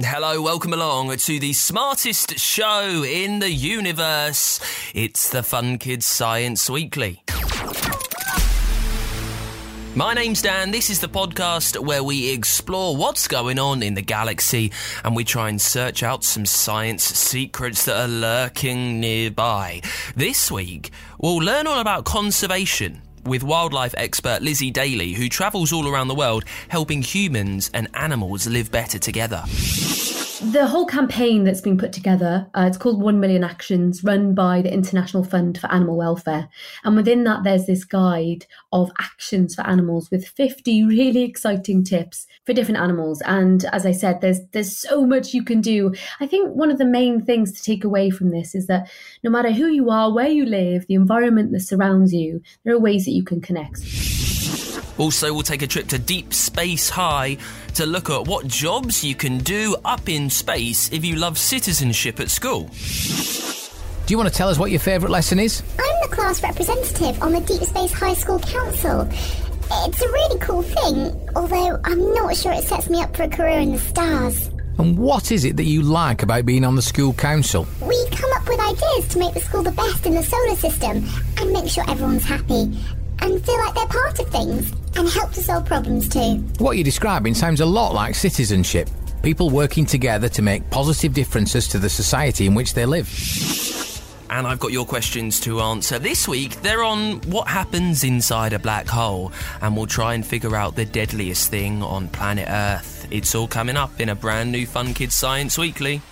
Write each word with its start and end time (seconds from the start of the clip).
Hello, 0.00 0.42
welcome 0.42 0.72
along 0.72 1.16
to 1.16 1.38
the 1.38 1.52
smartest 1.52 2.36
show 2.36 3.04
in 3.04 3.38
the 3.38 3.52
universe. 3.52 4.58
It's 4.92 5.30
the 5.30 5.44
Fun 5.44 5.78
Kids 5.78 6.04
Science 6.04 6.68
Weekly. 6.68 7.22
My 9.94 10.12
name's 10.12 10.42
Dan. 10.42 10.72
This 10.72 10.90
is 10.90 10.98
the 10.98 11.08
podcast 11.08 11.78
where 11.78 12.02
we 12.02 12.30
explore 12.30 12.96
what's 12.96 13.28
going 13.28 13.60
on 13.60 13.84
in 13.84 13.94
the 13.94 14.02
galaxy 14.02 14.72
and 15.04 15.14
we 15.14 15.22
try 15.22 15.48
and 15.48 15.62
search 15.62 16.02
out 16.02 16.24
some 16.24 16.44
science 16.44 17.04
secrets 17.04 17.84
that 17.84 17.96
are 17.96 18.08
lurking 18.08 18.98
nearby. 18.98 19.80
This 20.16 20.50
week, 20.50 20.90
we'll 21.20 21.36
learn 21.36 21.68
all 21.68 21.78
about 21.78 22.04
conservation 22.04 23.00
with 23.26 23.42
wildlife 23.42 23.94
expert 23.96 24.42
Lizzie 24.42 24.70
Daly, 24.70 25.12
who 25.12 25.28
travels 25.28 25.72
all 25.72 25.88
around 25.88 26.08
the 26.08 26.14
world 26.14 26.44
helping 26.68 27.02
humans 27.02 27.70
and 27.74 27.88
animals 27.94 28.46
live 28.46 28.70
better 28.70 28.98
together. 28.98 29.44
The 30.42 30.66
whole 30.66 30.84
campaign 30.84 31.44
that's 31.44 31.62
been 31.62 31.78
put 31.78 31.92
together, 31.92 32.50
uh, 32.54 32.66
it's 32.68 32.76
called 32.76 33.00
1 33.00 33.18
Million 33.18 33.42
Actions, 33.42 34.04
run 34.04 34.34
by 34.34 34.60
the 34.60 34.70
International 34.70 35.24
Fund 35.24 35.56
for 35.56 35.72
Animal 35.72 35.96
Welfare. 35.96 36.48
And 36.82 36.96
within 36.96 37.24
that, 37.24 37.44
there's 37.44 37.64
this 37.64 37.84
guide 37.84 38.44
of 38.70 38.90
actions 39.00 39.54
for 39.54 39.62
animals 39.62 40.10
with 40.10 40.28
50 40.28 40.84
really 40.84 41.22
exciting 41.22 41.82
tips 41.82 42.26
for 42.44 42.52
different 42.52 42.80
animals. 42.80 43.22
And 43.22 43.64
as 43.72 43.86
I 43.86 43.92
said, 43.92 44.20
there's 44.20 44.40
there's 44.52 44.76
so 44.76 45.06
much 45.06 45.32
you 45.32 45.44
can 45.44 45.62
do. 45.62 45.94
I 46.20 46.26
think 46.26 46.54
one 46.54 46.70
of 46.70 46.76
the 46.78 46.84
main 46.84 47.24
things 47.24 47.52
to 47.52 47.62
take 47.62 47.82
away 47.82 48.10
from 48.10 48.30
this 48.30 48.54
is 48.54 48.66
that 48.66 48.90
no 49.22 49.30
matter 49.30 49.50
who 49.50 49.68
you 49.68 49.88
are, 49.88 50.12
where 50.12 50.28
you 50.28 50.44
live, 50.44 50.86
the 50.88 50.94
environment 50.94 51.52
that 51.52 51.60
surrounds 51.60 52.12
you, 52.12 52.42
there 52.64 52.74
are 52.74 52.78
ways 52.78 53.06
that 53.06 53.12
you 53.14 53.22
can 53.22 53.40
connect. 53.40 53.80
Also, 54.96 55.32
we'll 55.32 55.42
take 55.42 55.62
a 55.62 55.66
trip 55.66 55.88
to 55.88 55.98
Deep 55.98 56.32
Space 56.32 56.88
High 56.88 57.36
to 57.74 57.84
look 57.84 58.10
at 58.10 58.26
what 58.28 58.46
jobs 58.46 59.02
you 59.02 59.14
can 59.14 59.38
do 59.38 59.76
up 59.84 60.08
in 60.08 60.30
space 60.30 60.92
if 60.92 61.04
you 61.04 61.16
love 61.16 61.36
citizenship 61.36 62.20
at 62.20 62.30
school. 62.30 62.70
Do 64.06 64.12
you 64.12 64.18
want 64.18 64.28
to 64.28 64.34
tell 64.34 64.48
us 64.48 64.58
what 64.58 64.70
your 64.70 64.80
favourite 64.80 65.10
lesson 65.10 65.40
is? 65.40 65.62
I'm 65.78 66.08
the 66.08 66.14
class 66.14 66.42
representative 66.42 67.20
on 67.22 67.32
the 67.32 67.40
Deep 67.40 67.62
Space 67.62 67.92
High 67.92 68.14
School 68.14 68.38
Council. 68.38 69.08
It's 69.10 70.02
a 70.02 70.08
really 70.08 70.38
cool 70.38 70.62
thing, 70.62 71.28
although 71.34 71.80
I'm 71.84 72.14
not 72.14 72.36
sure 72.36 72.52
it 72.52 72.64
sets 72.64 72.88
me 72.88 73.00
up 73.00 73.16
for 73.16 73.24
a 73.24 73.28
career 73.28 73.58
in 73.58 73.72
the 73.72 73.78
stars. 73.78 74.50
And 74.78 74.98
what 74.98 75.32
is 75.32 75.44
it 75.44 75.56
that 75.56 75.64
you 75.64 75.82
like 75.82 76.22
about 76.22 76.46
being 76.46 76.64
on 76.64 76.76
the 76.76 76.82
school 76.82 77.14
council? 77.14 77.66
We 77.80 77.96
come 78.10 78.30
up 78.34 78.48
with 78.48 78.60
ideas 78.60 79.08
to 79.08 79.18
make 79.18 79.34
the 79.34 79.40
school 79.40 79.62
the 79.62 79.72
best 79.72 80.04
in 80.06 80.14
the 80.14 80.22
solar 80.22 80.56
system 80.56 81.04
and 81.38 81.52
make 81.52 81.68
sure 81.68 81.88
everyone's 81.88 82.24
happy 82.24 82.76
and 83.24 83.44
feel 83.44 83.58
like 83.58 83.74
they're 83.74 83.86
part 83.86 84.18
of 84.18 84.28
things 84.28 84.72
and 84.96 85.08
help 85.08 85.32
to 85.32 85.42
solve 85.42 85.64
problems 85.64 86.08
too. 86.08 86.36
What 86.58 86.76
you're 86.76 86.84
describing 86.84 87.34
sounds 87.34 87.60
a 87.60 87.66
lot 87.66 87.94
like 87.94 88.14
citizenship. 88.14 88.88
People 89.22 89.48
working 89.48 89.86
together 89.86 90.28
to 90.28 90.42
make 90.42 90.68
positive 90.70 91.14
differences 91.14 91.66
to 91.68 91.78
the 91.78 91.88
society 91.88 92.46
in 92.46 92.54
which 92.54 92.74
they 92.74 92.84
live. 92.84 93.08
And 94.28 94.46
I've 94.46 94.58
got 94.58 94.72
your 94.72 94.84
questions 94.84 95.40
to 95.40 95.60
answer. 95.60 95.98
This 95.98 96.26
week, 96.28 96.60
they're 96.62 96.82
on 96.82 97.20
what 97.30 97.46
happens 97.48 98.04
inside 98.04 98.52
a 98.52 98.58
black 98.58 98.86
hole, 98.86 99.32
and 99.60 99.76
we'll 99.76 99.86
try 99.86 100.14
and 100.14 100.26
figure 100.26 100.56
out 100.56 100.76
the 100.76 100.84
deadliest 100.84 101.50
thing 101.50 101.82
on 101.82 102.08
planet 102.08 102.48
Earth. 102.48 103.06
It's 103.10 103.34
all 103.34 103.46
coming 103.46 103.76
up 103.76 104.00
in 104.00 104.08
a 104.08 104.14
brand 104.14 104.50
new 104.50 104.66
Fun 104.66 104.92
Kids 104.92 105.14
Science 105.14 105.56
Weekly. 105.56 106.02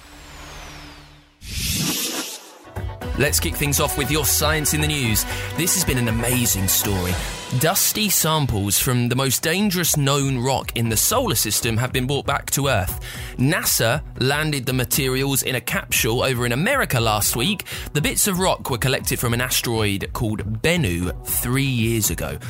Let's 3.23 3.39
kick 3.39 3.55
things 3.55 3.79
off 3.79 3.97
with 3.97 4.11
your 4.11 4.25
science 4.25 4.75
in 4.75 4.81
the 4.81 4.89
news. 4.89 5.25
This 5.57 5.75
has 5.75 5.85
been 5.85 5.97
an 5.97 6.09
amazing 6.09 6.67
story. 6.67 7.13
Dusty 7.61 8.11
samples 8.11 8.81
from 8.81 9.09
the 9.09 9.15
most 9.15 9.45
dangerous 9.45 9.97
known 9.97 10.39
rock 10.39 10.77
in 10.77 10.89
the 10.89 10.97
solar 10.97 11.37
system 11.37 11.77
have 11.77 11.93
been 11.93 12.09
brought 12.09 12.27
back 12.27 12.51
to 12.51 12.67
Earth. 12.67 12.99
NASA 13.37 14.03
landed 14.19 14.67
the 14.67 14.73
materials 14.73 15.45
in 15.45 15.55
a 15.55 15.61
capsule 15.61 16.25
over 16.25 16.45
in 16.45 16.51
America 16.51 16.99
last 16.99 17.37
week. 17.37 17.65
The 17.93 18.01
bits 18.01 18.27
of 18.27 18.41
rock 18.41 18.71
were 18.71 18.77
collected 18.77 19.21
from 19.21 19.35
an 19.35 19.41
asteroid 19.41 20.13
called 20.13 20.61
Bennu 20.61 21.25
three 21.25 21.63
years 21.63 22.11
ago. 22.11 22.41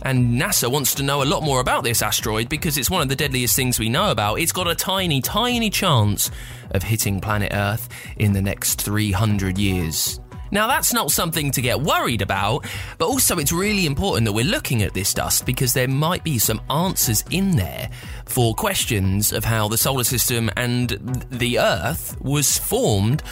And 0.00 0.40
NASA 0.40 0.70
wants 0.70 0.94
to 0.94 1.02
know 1.02 1.22
a 1.22 1.24
lot 1.24 1.42
more 1.42 1.60
about 1.60 1.84
this 1.84 2.00
asteroid 2.00 2.48
because 2.48 2.78
it's 2.78 2.88
one 2.88 3.02
of 3.02 3.10
the 3.10 3.16
deadliest 3.16 3.54
things 3.54 3.78
we 3.78 3.90
know 3.90 4.10
about. 4.10 4.40
It's 4.40 4.50
got 4.50 4.66
a 4.66 4.74
tiny, 4.74 5.20
tiny 5.20 5.68
chance 5.68 6.30
of 6.70 6.84
hitting 6.84 7.20
planet 7.20 7.52
Earth 7.52 7.90
in 8.16 8.32
the 8.32 8.40
next 8.40 8.80
300 8.80 9.58
years. 9.58 10.21
Now, 10.52 10.66
that's 10.66 10.92
not 10.92 11.10
something 11.10 11.50
to 11.52 11.62
get 11.62 11.80
worried 11.80 12.20
about, 12.20 12.66
but 12.98 13.06
also 13.06 13.38
it's 13.38 13.52
really 13.52 13.86
important 13.86 14.26
that 14.26 14.34
we're 14.34 14.44
looking 14.44 14.82
at 14.82 14.92
this 14.92 15.14
dust 15.14 15.46
because 15.46 15.72
there 15.72 15.88
might 15.88 16.22
be 16.22 16.38
some 16.38 16.60
answers 16.68 17.24
in 17.30 17.56
there 17.56 17.88
for 18.26 18.54
questions 18.54 19.32
of 19.32 19.46
how 19.46 19.66
the 19.68 19.78
solar 19.78 20.04
system 20.04 20.50
and 20.54 20.90
the 21.30 21.58
Earth 21.58 22.20
was 22.20 22.58
formed 22.58 23.22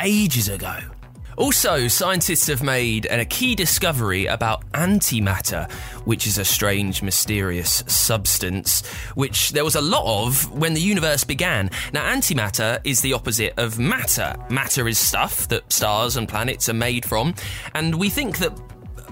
ages 0.00 0.48
ago. 0.48 0.78
Also, 1.38 1.86
scientists 1.86 2.48
have 2.48 2.64
made 2.64 3.06
a 3.06 3.24
key 3.24 3.54
discovery 3.54 4.26
about 4.26 4.68
antimatter, 4.72 5.70
which 6.04 6.26
is 6.26 6.36
a 6.36 6.44
strange, 6.44 7.00
mysterious 7.00 7.84
substance, 7.86 8.84
which 9.14 9.50
there 9.50 9.64
was 9.64 9.76
a 9.76 9.80
lot 9.80 10.02
of 10.04 10.50
when 10.50 10.74
the 10.74 10.80
universe 10.80 11.22
began. 11.22 11.70
Now, 11.92 12.12
antimatter 12.12 12.80
is 12.82 13.00
the 13.02 13.12
opposite 13.12 13.54
of 13.56 13.78
matter. 13.78 14.34
Matter 14.50 14.88
is 14.88 14.98
stuff 14.98 15.46
that 15.46 15.72
stars 15.72 16.16
and 16.16 16.28
planets 16.28 16.68
are 16.68 16.74
made 16.74 17.04
from, 17.04 17.36
and 17.72 17.94
we 17.94 18.10
think 18.10 18.38
that 18.38 18.58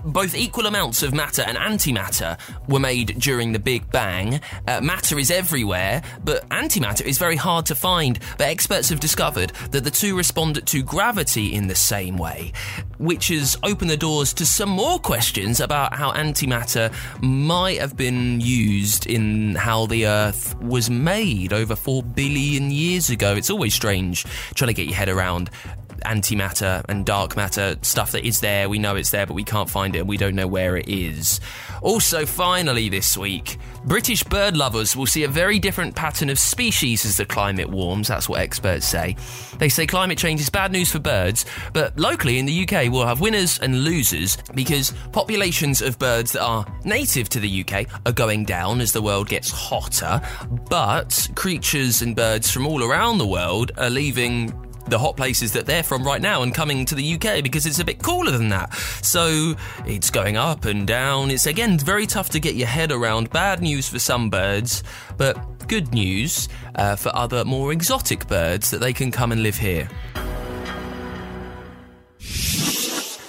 both 0.07 0.35
equal 0.35 0.67
amounts 0.67 1.03
of 1.03 1.13
matter 1.13 1.43
and 1.43 1.59
antimatter 1.59 2.39
were 2.69 2.81
made 2.81 3.19
during 3.19 3.53
the 3.53 3.59
Big 3.59 3.91
Bang. 3.91 4.41
Uh, 4.67 4.81
matter 4.81 5.19
is 5.19 5.31
everywhere, 5.31 6.03
but 6.25 6.49
antimatter 6.51 7.03
is 7.03 7.19
very 7.19 7.37
hard 7.37 7.67
to 7.67 7.75
find. 7.75 8.19
But 8.39 8.49
experts 8.49 8.89
have 8.91 9.01
discovered 9.01 9.51
that 9.71 9.85
the 9.85 9.91
two 9.91 10.17
respond 10.17 10.65
to 10.67 10.83
gravity 10.83 11.55
in 11.55 11.67
the 11.67 11.75
same 11.75 12.17
way, 12.17 12.53
which 12.99 13.29
has 13.29 13.57
opened 13.63 13.91
the 13.91 13.97
doors 13.97 14.33
to 14.35 14.47
some 14.47 14.71
more 14.71 14.99
questions 14.99 15.61
about 15.61 15.95
how 15.95 16.13
antimatter 16.13 16.93
might 17.23 17.81
have 17.81 17.97
been 17.97 18.41
used 18.41 19.07
in 19.07 19.55
how 19.57 19.87
the 19.87 20.07
Earth 20.07 20.57
was 20.61 20.89
made 20.89 21.53
over 21.53 21.75
4 21.75 22.03
billion 22.03 22.71
years 22.71 23.11
ago. 23.11 23.35
It's 23.35 23.51
always 23.51 23.75
strange 23.75 24.25
trying 24.55 24.69
to 24.69 24.75
get 24.75 24.87
your 24.87 24.97
head 24.97 25.09
around 25.09 25.51
antimatter 26.07 26.85
and 26.89 27.05
dark 27.05 27.37
matter 27.37 27.77
stuff 27.83 28.13
that 28.13 28.25
is 28.25 28.41
there. 28.41 28.69
We 28.69 28.79
know 28.79 28.97
it's 28.97 29.11
there, 29.11 29.27
but 29.27 29.35
we 29.35 29.45
can't 29.45 29.69
find 29.69 29.95
it 29.95 30.01
and 30.01 30.09
we 30.09 30.17
don't 30.17 30.35
know 30.35 30.47
where 30.47 30.77
it 30.77 30.89
is. 30.89 31.41
Also, 31.83 32.25
finally, 32.25 32.89
this 32.89 33.17
week, 33.17 33.59
British 33.85 34.23
bird 34.25 34.57
lovers 34.57 34.97
will 34.97 35.07
see 35.07 35.25
a 35.25 35.29
very 35.29 35.59
different 35.59 35.95
pattern 35.95 36.31
of 36.31 36.39
species 36.39 37.05
as 37.05 37.17
the 37.17 37.25
climate 37.25 37.69
warms. 37.69 38.09
That's 38.09 38.29
what 38.29 38.41
experts 38.41 38.87
say. 38.87 39.17
They 39.59 39.69
say 39.69 39.87
climate 39.87 40.19
change 40.19 40.41
is 40.41 40.51
bad 40.51 40.73
news 40.73 40.91
for 40.91 40.99
birds, 40.99 41.45
but 41.73 41.99
locally 41.99 42.39
in 42.39 42.47
the 42.47 42.63
UK, 42.67 42.91
we'll 42.91 43.07
have 43.07 43.21
winners 43.21 43.59
and 43.59 43.85
losers 43.85 44.39
because 44.55 44.93
populations 45.13 45.83
of 45.83 45.99
birds 45.99 46.33
that 46.33 46.43
are 46.43 46.67
native 46.85 47.29
to 47.31 47.41
the 47.41 47.65
UK 47.65 47.87
are 48.07 48.13
going 48.13 48.45
down 48.45 48.81
as 48.81 48.93
the 48.93 49.03
world 49.03 49.29
gets 49.29 49.51
hotter, 49.51 50.21
but 50.69 51.29
creatures 51.35 52.03
and 52.03 52.17
birds 52.17 52.51
from 52.51 52.67
all 52.67 52.83
around 52.83 53.19
the 53.19 53.27
world 53.27 53.73
are 53.79 53.91
leaving 53.91 54.53
the 54.89 54.99
hot 54.99 55.17
places 55.17 55.53
that 55.53 55.67
they're 55.67 55.83
from 55.83 56.05
right 56.05 56.21
now 56.21 56.43
and 56.43 56.55
coming 56.55 56.85
to 56.87 56.95
the 56.95 57.15
UK 57.15 57.43
because 57.43 57.67
it's 57.67 57.79
a 57.79 57.85
bit 57.85 58.03
cooler 58.03 58.31
than 58.31 58.49
that. 58.51 58.75
So 59.03 59.55
it's 59.87 60.11
going 60.11 60.37
up 60.37 60.65
and 60.65 60.87
down. 60.87 61.31
It's 61.31 61.47
again 61.47 61.79
very 61.79 62.07
tough 62.07 62.31
to 62.31 62.41
get 62.41 62.55
your 62.55 62.69
head 62.69 62.93
around. 62.93 63.31
Bad 63.31 63.61
news 63.61 63.89
for 63.89 63.99
some 63.99 64.31
birds, 64.31 64.83
but 65.17 65.37
good 65.69 65.93
news 65.93 66.49
uh, 66.77 66.97
for 66.97 67.15
other 67.15 67.45
more 67.45 67.73
exotic 67.73 68.27
birds 68.29 68.71
that 68.71 68.79
they 68.79 68.93
can 68.93 69.11
come 69.11 69.33
and 69.33 69.43
live 69.43 69.57
here. 69.57 69.89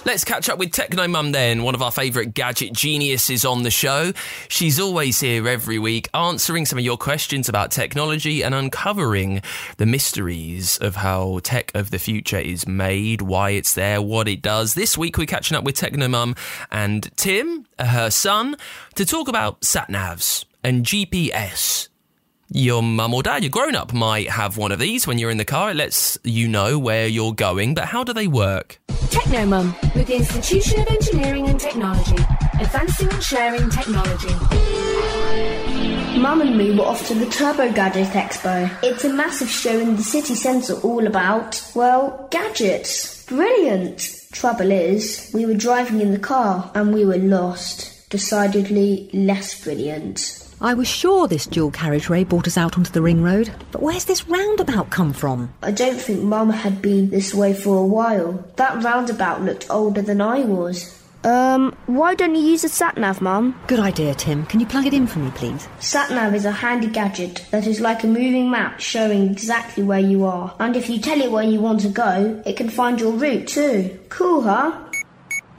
Let's 0.07 0.23
catch 0.23 0.47
up 0.47 0.57
with 0.57 0.71
Techno 0.71 1.05
Mum 1.09 1.33
then, 1.33 1.63
one 1.63 1.75
of 1.75 1.81
our 1.81 1.91
favourite 1.91 2.33
gadget 2.33 2.71
geniuses 2.71 3.43
on 3.43 3.63
the 3.63 3.69
show. 3.69 4.13
She's 4.47 4.79
always 4.79 5.19
here 5.19 5.45
every 5.49 5.79
week 5.79 6.07
answering 6.13 6.65
some 6.65 6.79
of 6.79 6.85
your 6.85 6.95
questions 6.95 7.49
about 7.49 7.71
technology 7.71 8.41
and 8.41 8.55
uncovering 8.55 9.41
the 9.75 9.85
mysteries 9.85 10.77
of 10.77 10.95
how 10.95 11.41
tech 11.43 11.73
of 11.75 11.91
the 11.91 11.99
future 11.99 12.39
is 12.39 12.65
made, 12.65 13.21
why 13.21 13.49
it's 13.49 13.73
there, 13.73 14.01
what 14.01 14.29
it 14.29 14.41
does. 14.41 14.75
This 14.75 14.97
week 14.97 15.17
we're 15.17 15.25
catching 15.25 15.57
up 15.57 15.65
with 15.65 15.75
Techno 15.75 16.07
Mum 16.07 16.35
and 16.71 17.11
Tim, 17.17 17.65
her 17.77 18.09
son, 18.09 18.55
to 18.95 19.05
talk 19.05 19.27
about 19.27 19.65
sat 19.65 19.89
navs 19.89 20.45
and 20.63 20.85
GPS 20.85 21.89
your 22.49 22.81
mum 22.81 23.13
or 23.13 23.23
dad, 23.23 23.43
your 23.43 23.49
grown 23.49 23.75
up, 23.75 23.93
might 23.93 24.29
have 24.29 24.57
one 24.57 24.71
of 24.71 24.79
these 24.79 25.05
when 25.05 25.17
you're 25.17 25.29
in 25.29 25.37
the 25.37 25.45
car. 25.45 25.71
It 25.71 25.75
lets 25.75 26.17
you 26.23 26.47
know 26.47 26.79
where 26.79 27.07
you're 27.07 27.33
going, 27.33 27.73
but 27.73 27.85
how 27.85 28.03
do 28.03 28.13
they 28.13 28.27
work? 28.27 28.79
Technomum, 29.09 29.73
with 29.95 30.07
the 30.07 30.15
Institution 30.15 30.79
of 30.81 30.87
Engineering 30.87 31.47
and 31.47 31.59
Technology, 31.59 32.17
advancing 32.59 33.09
and 33.09 33.23
sharing 33.23 33.69
technology. 33.69 34.33
Mum 36.17 36.41
and 36.41 36.57
me 36.57 36.75
were 36.75 36.85
off 36.85 37.05
to 37.07 37.13
the 37.13 37.27
Turbo 37.27 37.71
Gadget 37.71 38.07
Expo. 38.07 38.75
It's 38.81 39.03
a 39.03 39.13
massive 39.13 39.49
show 39.49 39.77
in 39.77 39.95
the 39.95 40.03
city 40.03 40.35
centre 40.35 40.73
all 40.81 41.05
about, 41.05 41.61
well, 41.75 42.27
gadgets. 42.31 43.25
Brilliant! 43.25 44.13
Trouble 44.31 44.71
is, 44.71 45.29
we 45.33 45.45
were 45.45 45.53
driving 45.53 46.01
in 46.01 46.11
the 46.11 46.19
car 46.19 46.71
and 46.73 46.93
we 46.93 47.05
were 47.05 47.17
lost. 47.17 48.09
Decidedly 48.09 49.09
less 49.13 49.63
brilliant. 49.63 50.46
I 50.59 50.73
was 50.73 50.87
sure 50.87 51.27
this 51.27 51.45
dual 51.45 51.69
carriageway 51.69 52.23
brought 52.23 52.47
us 52.47 52.57
out 52.57 52.77
onto 52.77 52.91
the 52.91 53.01
ring 53.01 53.21
road, 53.21 53.51
but 53.71 53.83
where's 53.83 54.05
this 54.05 54.27
roundabout 54.27 54.89
come 54.89 55.13
from? 55.13 55.53
I 55.61 55.69
don't 55.71 55.99
think 55.99 56.23
Mum 56.23 56.49
had 56.49 56.81
been 56.81 57.11
this 57.11 57.31
way 57.31 57.53
for 57.53 57.77
a 57.77 57.85
while. 57.85 58.43
That 58.55 58.83
roundabout 58.83 59.43
looked 59.43 59.69
older 59.69 60.01
than 60.01 60.19
I 60.19 60.39
was. 60.39 60.95
Um, 61.23 61.75
why 61.85 62.15
don't 62.15 62.33
you 62.33 62.41
use 62.41 62.63
a 62.63 62.69
sat-nav, 62.69 63.21
Mum? 63.21 63.59
Good 63.67 63.79
idea, 63.79 64.15
Tim. 64.15 64.47
Can 64.47 64.59
you 64.59 64.65
plug 64.65 64.87
it 64.87 64.95
in 64.95 65.05
for 65.05 65.19
me, 65.19 65.29
please? 65.31 65.67
Sat-nav 65.79 66.33
is 66.33 66.45
a 66.45 66.51
handy 66.51 66.87
gadget 66.87 67.45
that 67.51 67.67
is 67.67 67.79
like 67.79 68.03
a 68.03 68.07
moving 68.07 68.49
map 68.49 68.79
showing 68.79 69.29
exactly 69.29 69.83
where 69.83 69.99
you 69.99 70.25
are. 70.25 70.55
And 70.59 70.75
if 70.75 70.89
you 70.89 70.99
tell 70.99 71.21
it 71.21 71.31
where 71.31 71.43
you 71.43 71.59
want 71.59 71.81
to 71.81 71.89
go, 71.89 72.41
it 72.47 72.57
can 72.57 72.69
find 72.69 72.99
your 72.99 73.11
route 73.11 73.47
too. 73.47 73.99
Cool, 74.09 74.41
huh? 74.41 74.75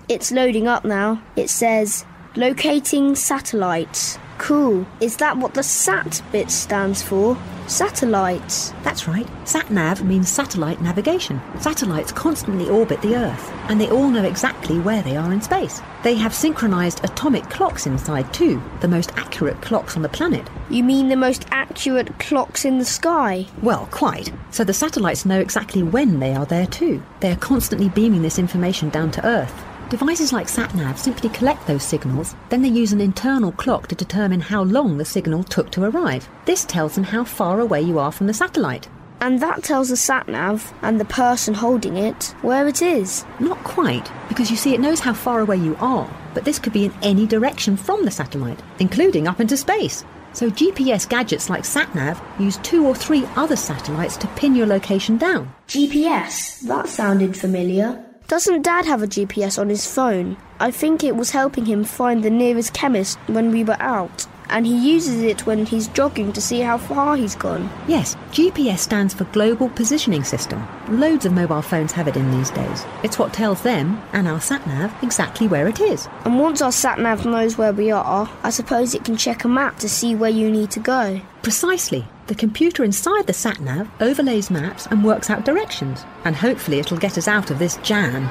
It's 0.09 0.33
loading 0.33 0.67
up 0.67 0.85
now. 0.85 1.23
It 1.37 1.51
says, 1.51 2.05
locating 2.35 3.15
satellites. 3.15 4.19
Cool. 4.39 4.87
Is 5.01 5.17
that 5.19 5.37
what 5.37 5.55
the 5.55 5.63
SAT 5.63 6.23
bit 6.33 6.51
stands 6.51 7.03
for? 7.03 7.37
Satellites. 7.67 8.73
That's 8.83 9.07
right. 9.07 9.27
Sat 9.45 9.71
nav 9.71 10.03
means 10.03 10.29
satellite 10.31 10.81
navigation. 10.81 11.41
Satellites 11.61 12.13
constantly 12.13 12.71
orbit 12.71 13.03
the 13.03 13.15
Earth, 13.15 13.53
and 13.69 13.79
they 13.79 13.91
all 13.91 14.09
know 14.09 14.25
exactly 14.25 14.79
where 14.79 15.03
they 15.03 15.17
are 15.17 15.33
in 15.33 15.43
space. 15.43 15.83
They 16.03 16.15
have 16.15 16.33
synchronized 16.33 17.05
atomic 17.05 17.51
clocks 17.51 17.87
inside 17.87 18.33
too, 18.33 18.63
the 18.81 18.89
most 18.89 19.13
accurate 19.19 19.61
clocks 19.61 19.97
on 19.97 20.03
the 20.03 20.09
planet. 20.09 20.49
You 20.71 20.83
mean 20.83 21.09
the 21.09 21.17
most 21.17 21.45
accurate 21.51 22.19
clocks 22.19 22.65
in 22.65 22.79
the 22.79 22.85
sky? 22.87 23.47
Well, 23.61 23.87
quite. 23.91 24.33
So 24.51 24.65
the 24.65 24.73
satellites 24.73 25.27
know 25.27 25.41
exactly 25.41 25.83
when 25.83 26.21
they 26.21 26.35
are 26.35 26.47
there 26.47 26.67
too. 26.67 27.03
They 27.21 27.33
are 27.33 27.37
constantly 27.37 27.91
beaming 27.91 28.23
this 28.23 28.39
information 28.39 28.89
down 28.89 29.11
to 29.13 29.27
Earth. 29.27 29.65
Devices 29.91 30.35
like 30.35 30.49
SatNav 30.49 30.99
simply 30.99 31.31
collect 31.31 31.67
those 31.67 31.83
signals, 31.83 32.37
then 32.51 32.61
they 32.61 32.69
use 32.69 32.93
an 32.93 33.01
internal 33.01 33.53
clock 33.53 33.87
to 33.89 33.95
determine 33.95 34.41
how 34.41 34.63
long 34.63 34.99
the 34.99 35.05
signal 35.05 35.43
took 35.43 35.71
to 35.71 35.85
arrive. 35.85 36.29
This 36.45 36.67
tells 36.67 36.95
them 36.95 37.05
how 37.05 37.25
far 37.25 37.61
away 37.61 37.81
you 37.81 37.99
are 37.99 38.13
from 38.13 38.27
the 38.27 38.35
satellite. 38.35 38.87
And 39.21 39.41
that 39.41 39.65
tells 39.65 39.89
the 39.89 39.97
sat-nav 39.97 40.75
and 40.83 41.01
the 41.01 41.07
person 41.07 41.55
holding 41.55 41.97
it 41.97 42.35
where 42.43 42.69
it 42.69 42.83
is. 42.83 43.25
Not 43.41 43.65
quite, 43.65 44.13
because 44.29 44.51
you 44.51 44.59
see, 44.59 44.75
it 44.75 44.81
knows 44.81 45.01
how 45.01 45.15
far 45.15 45.41
away 45.41 45.57
you 45.57 45.75
are, 45.81 46.09
but 46.35 46.45
this 46.45 46.59
could 46.59 46.75
be 46.75 46.85
in 46.85 46.93
any 47.01 47.27
direction 47.27 47.79
from 47.79 48.05
the 48.05 48.11
satellite, 48.11 48.61
including 48.81 49.27
up 49.27 49.41
into 49.41 49.57
space. 49.57 50.05
So 50.35 50.51
GPS 50.51 51.09
gadgets 51.09 51.49
like 51.49 51.63
SatNav 51.63 52.21
use 52.39 52.59
two 52.59 52.87
or 52.87 52.95
three 52.95 53.25
other 53.37 53.57
satellites 53.57 54.19
to 54.19 54.29
pin 54.29 54.55
your 54.55 54.67
location 54.67 55.17
down. 55.17 55.51
GPS? 55.67 56.61
That 56.69 56.89
sounded 56.89 57.35
familiar. 57.35 58.05
Doesn't 58.29 58.61
Dad 58.61 58.85
have 58.85 59.03
a 59.03 59.07
GPS 59.07 59.59
on 59.59 59.71
his 59.71 59.91
phone? 59.91 60.37
I 60.61 60.71
think 60.71 61.03
it 61.03 61.17
was 61.17 61.31
helping 61.31 61.65
him 61.65 61.83
find 61.83 62.23
the 62.23 62.29
nearest 62.29 62.75
chemist 62.75 63.19
when 63.27 63.51
we 63.51 63.65
were 63.65 63.81
out. 63.81 64.27
And 64.51 64.67
he 64.67 64.77
uses 64.77 65.23
it 65.23 65.47
when 65.47 65.65
he's 65.65 65.89
jogging 65.89 66.35
to 66.35 66.41
see 66.43 66.61
how 66.61 66.77
far 66.77 67.17
he's 67.17 67.35
gone. 67.35 67.71
Yes, 67.89 68.17
GPS 68.33 68.81
stands 68.81 69.15
for 69.15 69.25
Global 69.25 69.71
Positioning 69.71 70.25
System. 70.25 70.63
Loads 70.91 71.25
of 71.25 71.33
mobile 71.33 71.63
phones 71.63 71.93
have 71.93 72.07
it 72.07 72.19
in 72.19 72.31
these 72.31 72.51
days. 72.51 72.85
It's 73.03 73.19
what 73.19 73.33
tells 73.33 73.63
them, 73.63 74.03
and 74.13 74.29
our 74.29 74.43
sat-nav, 74.43 74.93
exactly 75.03 75.49
where 75.49 75.67
it 75.67 75.81
is. 75.81 76.07
And 76.27 76.39
once 76.39 76.61
our 76.61 76.73
sat 76.73 76.99
nav 76.99 77.25
knows 77.25 77.57
where 77.57 77.73
we 77.73 77.91
are, 77.91 78.31
I 78.43 78.51
suppose 78.51 78.95
it 78.95 79.07
can 79.07 79.17
check 79.17 79.45
a 79.45 79.49
map 79.49 79.79
to 79.79 79.89
see 79.89 80.15
where 80.15 80.29
you 80.29 80.51
need 80.51 80.71
to 80.73 80.81
go. 80.81 81.23
Precisely. 81.43 82.07
The 82.29 82.35
computer 82.35 82.85
inside 82.85 83.27
the 83.27 83.33
sat-nav 83.33 83.89
overlays 84.01 84.51
maps 84.51 84.87
and 84.87 85.03
works 85.03 85.31
out 85.31 85.47
directions. 85.47 86.05
And 86.25 86.37
hopefully 86.37 86.79
it'll 86.79 86.99
get 86.99 87.17
us 87.17 87.27
out 87.27 87.51
of 87.51 87.59
this 87.59 87.79
jam. 87.79 88.29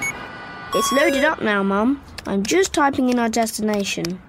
It's 0.75 0.91
loaded 0.91 1.23
up 1.23 1.41
now, 1.41 1.63
Mum. 1.63 2.03
I'm 2.27 2.43
just 2.43 2.73
typing 2.73 3.09
in 3.09 3.17
our 3.17 3.27
destination. 3.29 4.21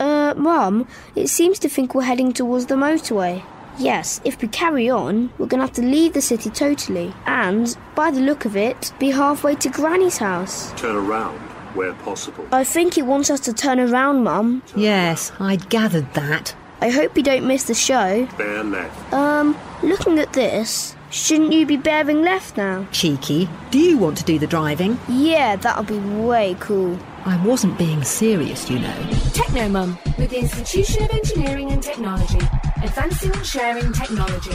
Uh, 0.00 0.34
Mum, 0.36 0.88
it 1.14 1.28
seems 1.28 1.60
to 1.60 1.68
think 1.68 1.94
we're 1.94 2.02
heading 2.02 2.32
towards 2.32 2.66
the 2.66 2.74
motorway. 2.74 3.44
Yes, 3.78 4.20
if 4.24 4.42
we 4.42 4.48
carry 4.48 4.90
on, 4.90 5.32
we're 5.38 5.46
gonna 5.46 5.62
have 5.62 5.72
to 5.74 5.82
leave 5.82 6.12
the 6.12 6.20
city 6.20 6.50
totally. 6.50 7.14
And, 7.26 7.76
by 7.94 8.10
the 8.10 8.20
look 8.20 8.44
of 8.44 8.56
it, 8.56 8.92
be 8.98 9.10
halfway 9.10 9.54
to 9.56 9.68
Granny's 9.68 10.18
house. 10.18 10.72
Turn 10.72 10.96
around 10.96 11.38
where 11.76 11.92
possible. 11.94 12.46
I 12.50 12.64
think 12.64 12.98
it 12.98 13.06
wants 13.06 13.30
us 13.30 13.40
to 13.40 13.52
turn 13.52 13.78
around, 13.78 14.24
Mum. 14.24 14.62
Yes, 14.74 15.30
I'd 15.38 15.70
gathered 15.70 16.12
that. 16.14 16.56
I 16.84 16.90
hope 16.90 17.16
you 17.16 17.22
don't 17.22 17.46
miss 17.46 17.64
the 17.64 17.72
show. 17.72 18.26
Bear 18.36 18.62
left. 18.62 19.10
Um, 19.14 19.56
looking 19.82 20.18
at 20.18 20.34
this, 20.34 20.94
shouldn't 21.08 21.54
you 21.54 21.64
be 21.64 21.78
bearing 21.78 22.20
left 22.20 22.58
now? 22.58 22.86
Cheeky. 22.92 23.48
Do 23.70 23.78
you 23.78 23.96
want 23.96 24.18
to 24.18 24.24
do 24.24 24.38
the 24.38 24.46
driving? 24.46 25.00
Yeah, 25.08 25.56
that'll 25.56 25.84
be 25.84 25.98
way 25.98 26.54
cool. 26.60 26.98
I 27.24 27.42
wasn't 27.42 27.78
being 27.78 28.04
serious, 28.04 28.68
you 28.68 28.80
know. 28.80 28.94
Technomum 29.32 29.96
with 30.18 30.28
the 30.28 30.40
Institution 30.40 31.04
of 31.04 31.10
Engineering 31.10 31.70
and 31.70 31.82
Technology, 31.82 32.40
advancing 32.82 33.32
and 33.32 33.46
sharing 33.46 33.90
technology. 33.94 34.52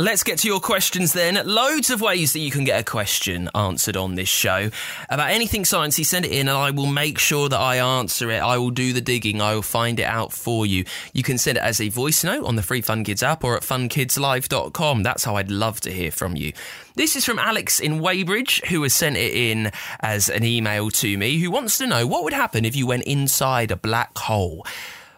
Let's 0.00 0.22
get 0.22 0.38
to 0.38 0.48
your 0.48 0.60
questions 0.60 1.12
then. 1.12 1.38
Loads 1.46 1.90
of 1.90 2.00
ways 2.00 2.32
that 2.32 2.38
you 2.38 2.50
can 2.50 2.64
get 2.64 2.80
a 2.80 2.82
question 2.82 3.50
answered 3.54 3.98
on 3.98 4.14
this 4.14 4.30
show. 4.30 4.70
About 5.10 5.28
anything 5.28 5.64
sciencey, 5.64 6.06
send 6.06 6.24
it 6.24 6.32
in 6.32 6.48
and 6.48 6.56
I 6.56 6.70
will 6.70 6.86
make 6.86 7.18
sure 7.18 7.50
that 7.50 7.60
I 7.60 7.76
answer 7.76 8.30
it. 8.30 8.38
I 8.38 8.56
will 8.56 8.70
do 8.70 8.94
the 8.94 9.02
digging. 9.02 9.42
I 9.42 9.54
will 9.54 9.60
find 9.60 10.00
it 10.00 10.04
out 10.04 10.32
for 10.32 10.64
you. 10.64 10.86
You 11.12 11.22
can 11.22 11.36
send 11.36 11.58
it 11.58 11.64
as 11.64 11.82
a 11.82 11.90
voice 11.90 12.24
note 12.24 12.46
on 12.46 12.56
the 12.56 12.62
Free 12.62 12.80
Fun 12.80 13.04
Kids 13.04 13.22
app 13.22 13.44
or 13.44 13.58
at 13.58 13.62
funkidslive.com. 13.62 15.02
That's 15.02 15.24
how 15.24 15.36
I'd 15.36 15.50
love 15.50 15.82
to 15.82 15.92
hear 15.92 16.10
from 16.10 16.34
you. 16.34 16.54
This 16.94 17.14
is 17.14 17.26
from 17.26 17.38
Alex 17.38 17.78
in 17.78 18.00
Weybridge, 18.00 18.62
who 18.70 18.82
has 18.84 18.94
sent 18.94 19.18
it 19.18 19.34
in 19.34 19.70
as 20.00 20.30
an 20.30 20.44
email 20.44 20.88
to 20.92 21.18
me, 21.18 21.36
who 21.40 21.50
wants 21.50 21.76
to 21.76 21.86
know 21.86 22.06
what 22.06 22.24
would 22.24 22.32
happen 22.32 22.64
if 22.64 22.74
you 22.74 22.86
went 22.86 23.02
inside 23.02 23.70
a 23.70 23.76
black 23.76 24.16
hole. 24.16 24.66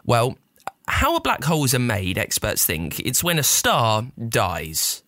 Well, 0.05 0.37
how 0.89 1.19
black 1.19 1.45
holes 1.45 1.75
are 1.75 1.79
made, 1.79 2.19
experts 2.19 2.65
think, 2.65 3.01
it's 3.01 3.23
when 3.25 3.39
a 3.39 3.43
star 3.43 4.07
dies. 4.29 5.03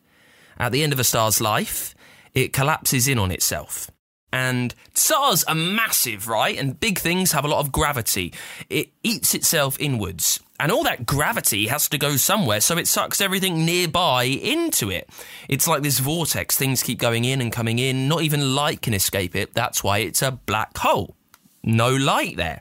At 0.59 0.73
the 0.73 0.83
end 0.83 0.93
of 0.93 1.01
a 1.01 1.05
star's 1.05 1.41
life, 1.41 1.95
it 2.33 2.53
collapses 2.53 3.09
in 3.09 3.19
on 3.19 3.31
itself. 3.31 3.91
And 4.33 4.75
stars 4.95 5.45
are 5.45 5.55
massive, 5.55 6.27
right? 6.27 6.59
And 6.59 6.79
big 6.79 6.99
things 6.99 7.33
have 7.33 7.45
a 7.45 7.49
lot 7.49 7.61
of 7.61 7.71
gravity. 7.71 8.35
It 8.69 8.91
eats 9.05 9.35
itself 9.35 9.77
inwards. 9.79 10.41
And 10.59 10.73
all 10.73 10.85
that 10.85 11.07
gravity 11.07 11.67
has 11.67 11.89
to 11.89 11.99
go 11.99 12.17
somewhere, 12.17 12.61
so 12.61 12.79
it 12.79 12.89
sucks 12.89 13.21
everything 13.21 13.65
nearby 13.65 14.25
into 14.25 14.91
it. 14.91 15.09
It's 15.49 15.69
like 15.69 15.83
this 15.83 15.99
vortex, 15.99 16.57
things 16.57 16.83
keep 16.83 16.99
going 16.99 17.25
in 17.25 17.41
and 17.41 17.53
coming 17.53 17.79
in, 17.79 18.09
not 18.09 18.23
even 18.23 18.55
light 18.55 18.83
can 18.83 18.95
escape 18.95 19.37
it. 19.37 19.55
That's 19.55 19.83
why 19.85 19.99
it's 19.99 20.23
a 20.23 20.33
black 20.33 20.77
hole. 20.79 21.17
No 21.63 21.95
light 21.95 22.37
there. 22.37 22.61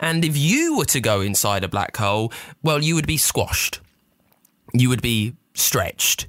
And 0.00 0.24
if 0.24 0.36
you 0.36 0.76
were 0.76 0.84
to 0.86 1.00
go 1.00 1.20
inside 1.20 1.64
a 1.64 1.68
black 1.68 1.96
hole, 1.96 2.32
well, 2.62 2.82
you 2.82 2.94
would 2.94 3.06
be 3.06 3.16
squashed. 3.16 3.80
You 4.72 4.88
would 4.88 5.02
be 5.02 5.36
stretched. 5.54 6.28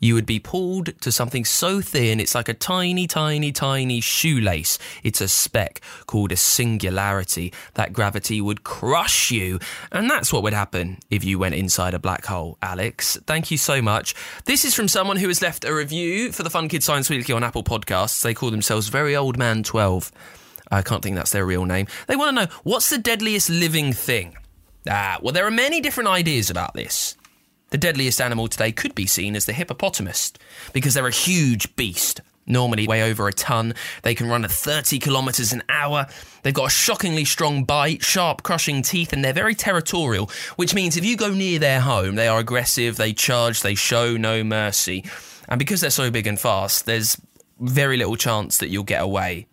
You 0.00 0.14
would 0.14 0.26
be 0.26 0.38
pulled 0.38 1.00
to 1.00 1.10
something 1.10 1.44
so 1.44 1.80
thin 1.80 2.20
it's 2.20 2.34
like 2.34 2.48
a 2.48 2.54
tiny, 2.54 3.06
tiny, 3.06 3.50
tiny 3.50 4.00
shoelace. 4.00 4.78
It's 5.02 5.20
a 5.20 5.28
speck 5.28 5.80
called 6.06 6.30
a 6.30 6.36
singularity. 6.36 7.52
That 7.74 7.92
gravity 7.92 8.40
would 8.40 8.64
crush 8.64 9.30
you. 9.30 9.58
And 9.90 10.08
that's 10.08 10.32
what 10.32 10.42
would 10.44 10.52
happen 10.52 10.98
if 11.10 11.24
you 11.24 11.38
went 11.38 11.56
inside 11.56 11.94
a 11.94 11.98
black 11.98 12.26
hole, 12.26 12.58
Alex. 12.62 13.18
Thank 13.26 13.50
you 13.50 13.58
so 13.58 13.82
much. 13.82 14.14
This 14.44 14.64
is 14.64 14.74
from 14.74 14.88
someone 14.88 15.16
who 15.16 15.28
has 15.28 15.42
left 15.42 15.64
a 15.64 15.74
review 15.74 16.30
for 16.32 16.42
the 16.42 16.50
Fun 16.50 16.68
Kids 16.68 16.84
Science 16.84 17.10
Weekly 17.10 17.34
on 17.34 17.42
Apple 17.42 17.64
Podcasts. 17.64 18.22
They 18.22 18.34
call 18.34 18.50
themselves 18.50 18.88
Very 18.88 19.16
Old 19.16 19.36
Man 19.36 19.62
12. 19.62 20.12
I 20.70 20.82
can't 20.82 21.02
think 21.02 21.16
that's 21.16 21.30
their 21.30 21.46
real 21.46 21.64
name. 21.64 21.86
They 22.06 22.16
want 22.16 22.36
to 22.36 22.44
know 22.44 22.52
what's 22.62 22.90
the 22.90 22.98
deadliest 22.98 23.50
living 23.50 23.92
thing? 23.92 24.36
Ah, 24.88 25.18
well, 25.22 25.32
there 25.32 25.46
are 25.46 25.50
many 25.50 25.80
different 25.80 26.08
ideas 26.08 26.50
about 26.50 26.74
this. 26.74 27.16
The 27.70 27.78
deadliest 27.78 28.20
animal 28.20 28.48
today 28.48 28.72
could 28.72 28.94
be 28.94 29.06
seen 29.06 29.36
as 29.36 29.44
the 29.44 29.52
hippopotamus 29.52 30.32
because 30.72 30.94
they're 30.94 31.06
a 31.06 31.12
huge 31.12 31.74
beast. 31.76 32.22
Normally 32.46 32.88
weigh 32.88 33.02
over 33.10 33.28
a 33.28 33.32
ton. 33.32 33.74
They 34.02 34.14
can 34.14 34.28
run 34.28 34.42
at 34.42 34.50
30 34.50 34.98
kilometers 35.00 35.52
an 35.52 35.62
hour. 35.68 36.06
They've 36.42 36.54
got 36.54 36.68
a 36.68 36.70
shockingly 36.70 37.26
strong 37.26 37.64
bite, 37.64 38.02
sharp, 38.02 38.42
crushing 38.42 38.80
teeth, 38.80 39.12
and 39.12 39.22
they're 39.22 39.34
very 39.34 39.54
territorial, 39.54 40.30
which 40.56 40.74
means 40.74 40.96
if 40.96 41.04
you 41.04 41.14
go 41.14 41.30
near 41.34 41.58
their 41.58 41.80
home, 41.80 42.14
they 42.14 42.26
are 42.26 42.38
aggressive, 42.38 42.96
they 42.96 43.12
charge, 43.12 43.60
they 43.60 43.74
show 43.74 44.16
no 44.16 44.42
mercy. 44.42 45.04
And 45.46 45.58
because 45.58 45.82
they're 45.82 45.90
so 45.90 46.10
big 46.10 46.26
and 46.26 46.40
fast, 46.40 46.86
there's 46.86 47.20
very 47.60 47.98
little 47.98 48.16
chance 48.16 48.56
that 48.58 48.68
you'll 48.68 48.82
get 48.82 49.02
away. 49.02 49.46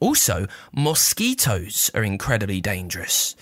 Also, 0.00 0.46
mosquitoes 0.72 1.90
are 1.94 2.04
incredibly 2.04 2.60
dangerous. 2.60 3.36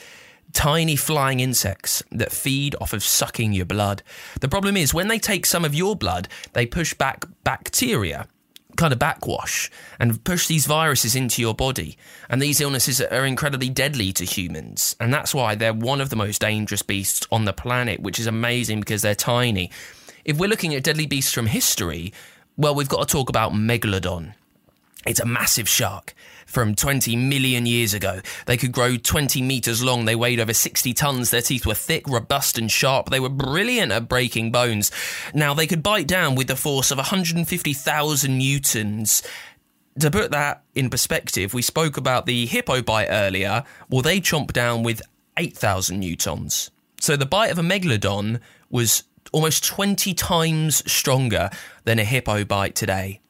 Tiny 0.53 0.95
flying 0.95 1.41
insects 1.41 2.03
that 2.13 2.31
feed 2.31 2.77
off 2.81 2.93
of 2.93 3.03
sucking 3.03 3.53
your 3.53 3.67
blood. 3.67 4.03
The 4.41 4.49
problem 4.49 4.77
is, 4.77 4.95
when 4.95 5.09
they 5.09 5.19
take 5.19 5.47
some 5.47 5.65
of 5.65 5.75
your 5.75 5.97
blood, 5.97 6.29
they 6.53 6.65
push 6.65 6.95
back 6.95 7.25
bacteria, 7.43 8.29
kind 8.77 8.93
of 8.93 9.01
backwash, 9.01 9.69
and 9.99 10.23
push 10.23 10.47
these 10.47 10.67
viruses 10.67 11.17
into 11.17 11.43
your 11.43 11.55
body. 11.55 11.97
And 12.29 12.41
these 12.41 12.61
illnesses 12.61 13.01
are 13.01 13.27
incredibly 13.27 13.69
deadly 13.69 14.13
to 14.13 14.25
humans. 14.25 14.95
And 15.01 15.13
that's 15.13 15.35
why 15.35 15.57
they're 15.57 15.75
one 15.75 16.01
of 16.01 16.11
the 16.11 16.17
most 16.17 16.41
dangerous 16.41 16.83
beasts 16.83 17.27
on 17.33 17.47
the 17.47 17.53
planet, 17.53 18.01
which 18.01 18.21
is 18.21 18.27
amazing 18.29 18.81
because 18.81 19.03
they're 19.03 19.17
tiny. 19.17 19.73
If 20.25 20.39
we're 20.39 20.49
looking 20.49 20.75
at 20.75 20.85
deadly 20.85 21.07
beasts 21.07 21.33
from 21.33 21.47
history, 21.47 22.13
well, 22.57 22.77
we've 22.77 22.89
got 22.89 23.09
to 23.09 23.13
talk 23.13 23.29
about 23.29 23.53
Megalodon. 23.53 24.35
It's 25.07 25.21
a 25.21 25.27
massive 25.27 25.69
shark 25.69 26.15
from 26.47 26.75
20 26.75 27.17
million 27.17 27.67
years 27.67 27.95
ago. 27.95 28.21
They 28.47 28.57
could 28.57 28.73
grow 28.73 28.97
20 28.97 29.43
meters 29.43 29.83
long. 29.83 30.05
They 30.05 30.17
weighed 30.17 30.41
over 30.41 30.55
60 30.55 30.95
tons. 30.95 31.31
Their 31.31 31.43
teeth 31.43 31.67
were 31.67 31.75
thick, 31.75 32.09
robust, 32.09 32.59
and 32.59 32.71
sharp. 32.71 33.11
They 33.11 33.21
were 33.21 33.29
brilliant 33.29 33.93
at 33.93 34.09
breaking 34.09 34.53
bones. 34.53 34.91
Now, 35.35 35.53
they 35.53 35.67
could 35.67 35.83
bite 35.83 36.07
down 36.07 36.35
with 36.35 36.47
the 36.47 36.57
force 36.57 36.91
of 36.91 36.99
150,000 36.99 38.39
newtons. 38.39 39.23
To 40.01 40.11
put 40.11 40.31
that 40.31 40.65
in 40.75 40.91
perspective, 40.91 41.55
we 41.55 41.63
spoke 41.63 41.97
about 41.97 42.27
the 42.27 42.47
hippo 42.47 42.83
bite 42.83 43.09
earlier. 43.11 43.65
Well, 43.89 44.03
they 44.03 44.21
chomp 44.21 44.53
down 44.53 44.83
with 44.83 45.03
8,000 45.37 45.99
newtons. 45.99 46.71
So 47.01 47.17
the 47.17 47.27
bite 47.27 47.51
of 47.51 47.59
a 47.59 47.63
megalodon 47.63 48.41
was 48.71 49.05
almost 49.33 49.65
20 49.65 50.15
times 50.15 50.91
stronger 50.91 51.51
than 51.85 51.99
a 51.99 52.05
hippo 52.05 52.45
bite 52.45 52.75
today. 52.75 53.21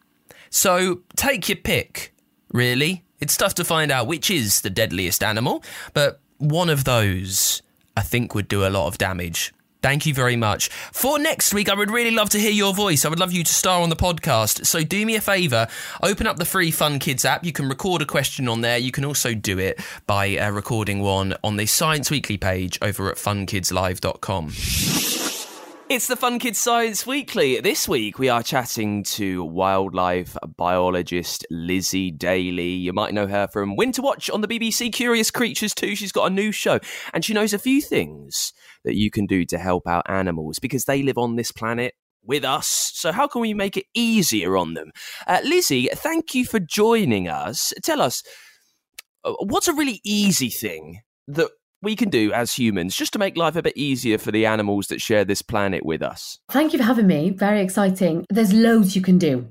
So 0.54 1.00
take 1.16 1.48
your 1.48 1.56
pick, 1.56 2.14
really. 2.52 3.02
It's 3.18 3.36
tough 3.36 3.54
to 3.54 3.64
find 3.64 3.90
out 3.90 4.06
which 4.06 4.30
is 4.30 4.60
the 4.60 4.70
deadliest 4.70 5.24
animal, 5.24 5.64
but 5.94 6.20
one 6.38 6.70
of 6.70 6.84
those 6.84 7.60
I 7.96 8.02
think 8.02 8.36
would 8.36 8.46
do 8.46 8.64
a 8.64 8.70
lot 8.70 8.86
of 8.86 8.96
damage. 8.96 9.52
Thank 9.82 10.06
you 10.06 10.14
very 10.14 10.36
much. 10.36 10.68
For 10.68 11.18
next 11.18 11.52
week, 11.52 11.68
I 11.68 11.74
would 11.74 11.90
really 11.90 12.12
love 12.12 12.30
to 12.30 12.38
hear 12.38 12.52
your 12.52 12.72
voice. 12.72 13.04
I 13.04 13.08
would 13.08 13.18
love 13.18 13.32
you 13.32 13.42
to 13.42 13.52
star 13.52 13.82
on 13.82 13.90
the 13.90 13.96
podcast. 13.96 14.64
So 14.64 14.84
do 14.84 15.04
me 15.04 15.16
a 15.16 15.20
favour, 15.20 15.66
open 16.04 16.28
up 16.28 16.36
the 16.36 16.44
free 16.44 16.70
Fun 16.70 17.00
Kids 17.00 17.24
app. 17.24 17.44
You 17.44 17.52
can 17.52 17.68
record 17.68 18.00
a 18.00 18.06
question 18.06 18.48
on 18.48 18.60
there. 18.60 18.78
You 18.78 18.92
can 18.92 19.04
also 19.04 19.34
do 19.34 19.58
it 19.58 19.80
by 20.06 20.38
uh, 20.38 20.52
recording 20.52 21.00
one 21.00 21.34
on 21.42 21.56
the 21.56 21.66
Science 21.66 22.12
Weekly 22.12 22.36
page 22.36 22.78
over 22.80 23.10
at 23.10 23.16
funkidslive.com. 23.16 25.33
It's 25.90 26.06
the 26.06 26.16
Fun 26.16 26.38
Kids 26.38 26.58
Science 26.58 27.06
Weekly. 27.06 27.60
This 27.60 27.86
week 27.86 28.18
we 28.18 28.30
are 28.30 28.42
chatting 28.42 29.02
to 29.04 29.44
wildlife 29.44 30.34
biologist 30.56 31.46
Lizzie 31.50 32.10
Daly. 32.10 32.70
You 32.70 32.94
might 32.94 33.12
know 33.12 33.26
her 33.26 33.46
from 33.48 33.76
Winter 33.76 34.00
Watch 34.00 34.30
on 34.30 34.40
the 34.40 34.48
BBC, 34.48 34.90
Curious 34.90 35.30
Creatures 35.30 35.74
too. 35.74 35.94
She's 35.94 36.10
got 36.10 36.30
a 36.30 36.34
new 36.34 36.52
show 36.52 36.80
and 37.12 37.22
she 37.22 37.34
knows 37.34 37.52
a 37.52 37.58
few 37.58 37.82
things 37.82 38.54
that 38.84 38.96
you 38.96 39.10
can 39.10 39.26
do 39.26 39.44
to 39.44 39.58
help 39.58 39.86
out 39.86 40.08
animals 40.08 40.58
because 40.58 40.86
they 40.86 41.02
live 41.02 41.18
on 41.18 41.36
this 41.36 41.52
planet 41.52 41.92
with 42.22 42.46
us. 42.46 42.90
So 42.94 43.12
how 43.12 43.26
can 43.26 43.42
we 43.42 43.52
make 43.52 43.76
it 43.76 43.84
easier 43.92 44.56
on 44.56 44.72
them? 44.72 44.90
Uh, 45.26 45.40
Lizzie, 45.44 45.90
thank 45.92 46.34
you 46.34 46.46
for 46.46 46.60
joining 46.60 47.28
us. 47.28 47.74
Tell 47.82 48.00
us, 48.00 48.22
uh, 49.22 49.34
what's 49.40 49.68
a 49.68 49.74
really 49.74 50.00
easy 50.02 50.48
thing 50.48 51.00
that 51.28 51.50
we 51.84 51.96
can 51.96 52.10
do 52.10 52.32
as 52.32 52.54
humans 52.54 52.96
just 52.96 53.12
to 53.12 53.18
make 53.18 53.36
life 53.36 53.56
a 53.56 53.62
bit 53.62 53.76
easier 53.76 54.18
for 54.18 54.32
the 54.32 54.46
animals 54.46 54.88
that 54.88 55.00
share 55.00 55.24
this 55.24 55.42
planet 55.42 55.84
with 55.84 56.02
us? 56.02 56.38
Thank 56.50 56.72
you 56.72 56.78
for 56.78 56.84
having 56.84 57.06
me. 57.06 57.30
Very 57.30 57.60
exciting. 57.60 58.26
There's 58.30 58.52
loads 58.52 58.96
you 58.96 59.02
can 59.02 59.18
do. 59.18 59.46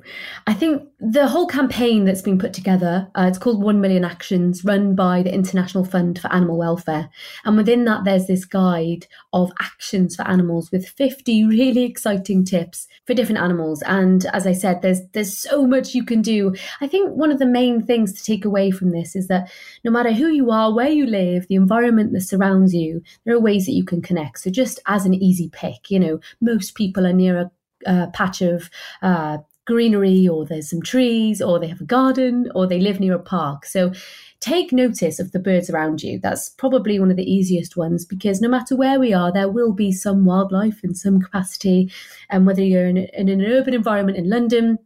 I 0.47 0.53
think 0.53 0.83
the 0.99 1.27
whole 1.27 1.47
campaign 1.47 2.05
that's 2.05 2.21
been 2.21 2.39
put 2.39 2.53
together, 2.53 3.09
uh, 3.15 3.25
it's 3.27 3.37
called 3.37 3.61
1 3.61 3.79
Million 3.81 4.05
Actions, 4.05 4.63
run 4.65 4.95
by 4.95 5.21
the 5.21 5.33
International 5.33 5.85
Fund 5.85 6.19
for 6.19 6.31
Animal 6.33 6.57
Welfare. 6.57 7.09
And 7.45 7.57
within 7.57 7.85
that, 7.85 8.03
there's 8.03 8.27
this 8.27 8.45
guide 8.45 9.07
of 9.33 9.51
actions 9.61 10.15
for 10.15 10.27
animals 10.27 10.71
with 10.71 10.87
50 10.87 11.45
really 11.45 11.83
exciting 11.83 12.43
tips 12.45 12.87
for 13.05 13.13
different 13.13 13.41
animals. 13.41 13.81
And 13.83 14.25
as 14.27 14.47
I 14.47 14.53
said, 14.53 14.81
there's 14.81 15.01
there's 15.13 15.37
so 15.37 15.67
much 15.67 15.93
you 15.93 16.03
can 16.03 16.21
do. 16.21 16.55
I 16.81 16.87
think 16.87 17.15
one 17.15 17.31
of 17.31 17.39
the 17.39 17.45
main 17.45 17.81
things 17.81 18.13
to 18.13 18.23
take 18.23 18.45
away 18.45 18.71
from 18.71 18.91
this 18.91 19.15
is 19.15 19.27
that 19.27 19.51
no 19.83 19.91
matter 19.91 20.11
who 20.11 20.27
you 20.27 20.51
are, 20.51 20.73
where 20.73 20.89
you 20.89 21.05
live, 21.05 21.47
the 21.47 21.55
environment 21.55 22.13
that 22.13 22.21
surrounds 22.23 22.73
you, 22.73 23.01
there 23.25 23.35
are 23.35 23.39
ways 23.39 23.65
that 23.65 23.73
you 23.73 23.85
can 23.85 24.01
connect. 24.01 24.39
So 24.39 24.49
just 24.49 24.79
as 24.87 25.05
an 25.05 25.13
easy 25.13 25.49
pick, 25.49 25.89
you 25.89 25.99
know, 25.99 26.19
most 26.41 26.75
people 26.75 27.05
are 27.05 27.13
near 27.13 27.37
a 27.37 27.51
uh, 27.85 28.07
patch 28.11 28.41
of 28.41 28.69
uh, 29.01 29.37
greenery 29.65 30.27
or 30.27 30.45
there's 30.45 30.69
some 30.69 30.81
trees 30.81 31.41
or 31.41 31.59
they 31.59 31.67
have 31.67 31.81
a 31.81 31.85
garden 31.85 32.49
or 32.53 32.67
they 32.67 32.79
live 32.79 32.99
near 32.99 33.13
a 33.13 33.19
park. 33.19 33.65
So 33.65 33.93
take 34.39 34.73
notice 34.73 35.19
of 35.19 35.31
the 35.31 35.39
birds 35.39 35.69
around 35.69 36.03
you. 36.03 36.19
That's 36.19 36.49
probably 36.49 36.99
one 36.99 37.11
of 37.11 37.17
the 37.17 37.31
easiest 37.31 37.77
ones 37.77 38.05
because 38.05 38.41
no 38.41 38.49
matter 38.49 38.75
where 38.75 38.99
we 38.99 39.13
are, 39.13 39.31
there 39.31 39.49
will 39.49 39.71
be 39.71 39.91
some 39.91 40.25
wildlife 40.25 40.83
in 40.83 40.93
some 40.95 41.21
capacity. 41.21 41.91
And 42.29 42.45
whether 42.45 42.63
you're 42.63 42.85
in, 42.85 42.97
in 42.97 43.29
an 43.29 43.41
urban 43.41 43.73
environment 43.73 44.17
in 44.17 44.29
London, 44.29 44.79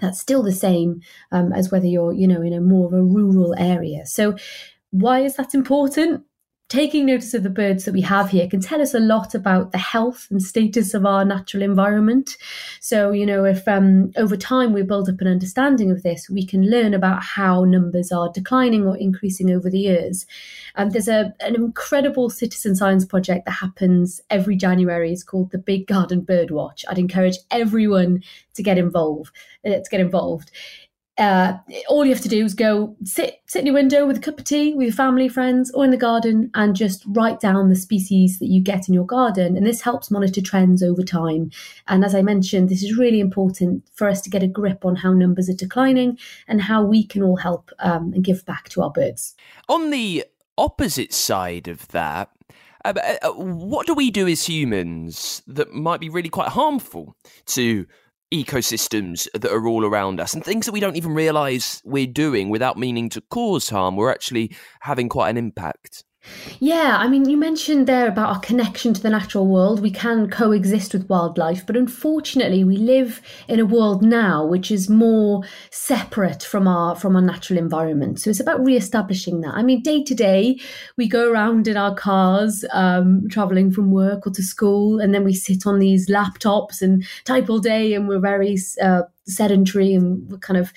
that's 0.00 0.20
still 0.20 0.42
the 0.42 0.52
same 0.52 1.00
um, 1.32 1.52
as 1.52 1.72
whether 1.72 1.86
you're, 1.86 2.12
you 2.12 2.28
know, 2.28 2.40
in 2.40 2.52
a 2.52 2.60
more 2.60 2.86
of 2.86 2.92
a 2.92 3.02
rural 3.02 3.54
area. 3.58 4.06
So 4.06 4.36
why 4.90 5.20
is 5.20 5.36
that 5.36 5.54
important? 5.54 6.24
Taking 6.70 7.04
notice 7.04 7.34
of 7.34 7.42
the 7.42 7.50
birds 7.50 7.84
that 7.84 7.92
we 7.92 8.00
have 8.00 8.30
here 8.30 8.48
can 8.48 8.60
tell 8.60 8.80
us 8.80 8.94
a 8.94 9.00
lot 9.00 9.34
about 9.34 9.72
the 9.72 9.78
health 9.78 10.28
and 10.30 10.40
status 10.40 10.94
of 10.94 11.04
our 11.04 11.24
natural 11.24 11.64
environment. 11.64 12.36
So, 12.80 13.10
you 13.10 13.26
know, 13.26 13.44
if 13.44 13.66
um, 13.66 14.12
over 14.16 14.36
time 14.36 14.72
we 14.72 14.82
build 14.82 15.08
up 15.08 15.20
an 15.20 15.26
understanding 15.26 15.90
of 15.90 16.04
this, 16.04 16.30
we 16.30 16.46
can 16.46 16.70
learn 16.70 16.94
about 16.94 17.24
how 17.24 17.64
numbers 17.64 18.12
are 18.12 18.30
declining 18.32 18.86
or 18.86 18.96
increasing 18.96 19.50
over 19.50 19.68
the 19.68 19.80
years. 19.80 20.26
And 20.76 20.92
there's 20.92 21.08
a, 21.08 21.34
an 21.40 21.56
incredible 21.56 22.30
citizen 22.30 22.76
science 22.76 23.04
project 23.04 23.46
that 23.46 23.52
happens 23.52 24.20
every 24.30 24.54
January. 24.54 25.12
It's 25.12 25.24
called 25.24 25.50
the 25.50 25.58
Big 25.58 25.88
Garden 25.88 26.20
Bird 26.20 26.52
Watch. 26.52 26.84
I'd 26.88 26.98
encourage 26.98 27.38
everyone 27.50 28.22
to 28.54 28.62
get 28.62 28.78
involved. 28.78 29.34
Uh, 29.66 29.72
to 29.72 29.90
get 29.90 30.00
involved 30.00 30.52
uh, 31.20 31.58
all 31.88 32.04
you 32.04 32.12
have 32.14 32.22
to 32.22 32.28
do 32.28 32.44
is 32.44 32.54
go 32.54 32.96
sit 33.04 33.42
sit 33.46 33.60
in 33.60 33.66
your 33.66 33.74
window 33.74 34.06
with 34.06 34.16
a 34.16 34.20
cup 34.20 34.38
of 34.38 34.44
tea 34.44 34.74
with 34.74 34.86
your 34.86 34.94
family, 34.94 35.28
friends, 35.28 35.70
or 35.72 35.84
in 35.84 35.90
the 35.90 35.96
garden, 35.96 36.50
and 36.54 36.74
just 36.74 37.04
write 37.08 37.40
down 37.40 37.68
the 37.68 37.76
species 37.76 38.38
that 38.38 38.46
you 38.46 38.60
get 38.60 38.88
in 38.88 38.94
your 38.94 39.04
garden. 39.04 39.56
And 39.56 39.66
this 39.66 39.82
helps 39.82 40.10
monitor 40.10 40.40
trends 40.40 40.82
over 40.82 41.02
time. 41.02 41.50
And 41.88 42.04
as 42.04 42.14
I 42.14 42.22
mentioned, 42.22 42.70
this 42.70 42.82
is 42.82 42.96
really 42.96 43.20
important 43.20 43.86
for 43.92 44.08
us 44.08 44.22
to 44.22 44.30
get 44.30 44.42
a 44.42 44.48
grip 44.48 44.84
on 44.84 44.96
how 44.96 45.12
numbers 45.12 45.50
are 45.50 45.54
declining 45.54 46.18
and 46.48 46.62
how 46.62 46.82
we 46.82 47.04
can 47.04 47.22
all 47.22 47.36
help 47.36 47.70
um, 47.80 48.12
and 48.14 48.24
give 48.24 48.44
back 48.46 48.70
to 48.70 48.82
our 48.82 48.90
birds. 48.90 49.34
On 49.68 49.90
the 49.90 50.24
opposite 50.56 51.12
side 51.12 51.68
of 51.68 51.86
that. 51.88 52.30
Uh, 52.82 52.94
uh, 53.22 53.28
what 53.32 53.86
do 53.86 53.92
we 53.92 54.10
do 54.10 54.26
as 54.26 54.48
humans 54.48 55.42
that 55.46 55.70
might 55.70 56.00
be 56.00 56.08
really 56.08 56.30
quite 56.30 56.48
harmful 56.48 57.14
to 57.44 57.86
ecosystems 58.32 59.26
that 59.34 59.50
are 59.50 59.66
all 59.66 59.84
around 59.84 60.20
us 60.20 60.34
and 60.34 60.44
things 60.44 60.66
that 60.66 60.72
we 60.72 60.80
don't 60.80 60.96
even 60.96 61.14
realize 61.14 61.82
we're 61.84 62.06
doing 62.06 62.48
without 62.48 62.78
meaning 62.78 63.08
to 63.10 63.20
cause 63.30 63.68
harm, 63.68 63.96
we're 63.96 64.10
actually 64.10 64.54
having 64.80 65.08
quite 65.08 65.30
an 65.30 65.36
impact. 65.36 66.04
Yeah, 66.62 66.98
I 66.98 67.08
mean, 67.08 67.28
you 67.28 67.38
mentioned 67.38 67.86
there 67.86 68.06
about 68.06 68.28
our 68.28 68.40
connection 68.40 68.92
to 68.92 69.00
the 69.00 69.08
natural 69.08 69.46
world. 69.46 69.80
We 69.80 69.90
can 69.90 70.28
coexist 70.28 70.92
with 70.92 71.08
wildlife, 71.08 71.64
but 71.64 71.76
unfortunately, 71.76 72.64
we 72.64 72.76
live 72.76 73.22
in 73.48 73.58
a 73.60 73.64
world 73.64 74.02
now 74.02 74.44
which 74.44 74.70
is 74.70 74.90
more 74.90 75.42
separate 75.70 76.42
from 76.42 76.68
our 76.68 76.94
from 76.96 77.16
our 77.16 77.22
natural 77.22 77.58
environment. 77.58 78.20
So 78.20 78.28
it's 78.28 78.40
about 78.40 78.62
re-establishing 78.62 79.40
that. 79.40 79.54
I 79.54 79.62
mean, 79.62 79.82
day 79.82 80.04
to 80.04 80.14
day, 80.14 80.60
we 80.98 81.08
go 81.08 81.30
around 81.30 81.66
in 81.66 81.78
our 81.78 81.94
cars, 81.94 82.64
um, 82.72 83.26
traveling 83.30 83.70
from 83.70 83.90
work 83.90 84.26
or 84.26 84.30
to 84.30 84.42
school, 84.42 85.00
and 85.00 85.14
then 85.14 85.24
we 85.24 85.32
sit 85.32 85.66
on 85.66 85.78
these 85.78 86.10
laptops 86.10 86.82
and 86.82 87.04
type 87.24 87.48
all 87.48 87.60
day, 87.60 87.94
and 87.94 88.06
we're 88.06 88.20
very 88.20 88.58
uh, 88.82 89.02
sedentary 89.26 89.94
and 89.94 90.30
we're 90.30 90.38
kind 90.38 90.58
of 90.58 90.72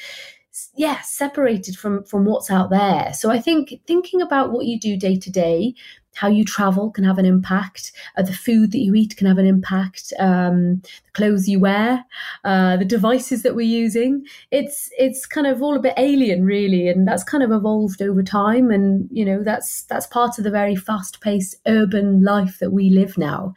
yeah 0.75 1.01
separated 1.01 1.75
from 1.75 2.03
from 2.03 2.25
what's 2.25 2.51
out 2.51 2.69
there. 2.69 3.11
So 3.13 3.31
i 3.31 3.39
think 3.39 3.73
thinking 3.87 4.21
about 4.21 4.51
what 4.51 4.65
you 4.65 4.79
do 4.79 4.97
day 4.97 5.17
to 5.17 5.31
day 5.31 5.73
how 6.15 6.27
you 6.27 6.45
travel 6.45 6.91
can 6.91 7.03
have 7.03 7.17
an 7.17 7.25
impact. 7.25 7.91
Uh, 8.17 8.23
the 8.23 8.33
food 8.33 8.71
that 8.71 8.79
you 8.79 8.95
eat 8.95 9.17
can 9.17 9.27
have 9.27 9.37
an 9.37 9.45
impact. 9.45 10.13
Um, 10.19 10.81
the 10.81 11.11
clothes 11.13 11.47
you 11.47 11.59
wear, 11.59 12.05
uh, 12.43 12.77
the 12.77 12.85
devices 12.85 13.43
that 13.43 13.55
we're 13.55 13.61
using. 13.61 14.25
It's 14.51 14.89
it's 14.97 15.25
kind 15.25 15.47
of 15.47 15.61
all 15.61 15.75
a 15.75 15.81
bit 15.81 15.93
alien, 15.97 16.43
really, 16.43 16.87
and 16.87 17.07
that's 17.07 17.23
kind 17.23 17.43
of 17.43 17.51
evolved 17.51 18.01
over 18.01 18.23
time. 18.23 18.71
And 18.71 19.07
you 19.11 19.25
know 19.25 19.43
that's 19.43 19.83
that's 19.83 20.07
part 20.07 20.37
of 20.37 20.43
the 20.43 20.51
very 20.51 20.75
fast-paced 20.75 21.55
urban 21.67 22.23
life 22.23 22.59
that 22.59 22.71
we 22.71 22.89
live 22.89 23.17
now. 23.17 23.53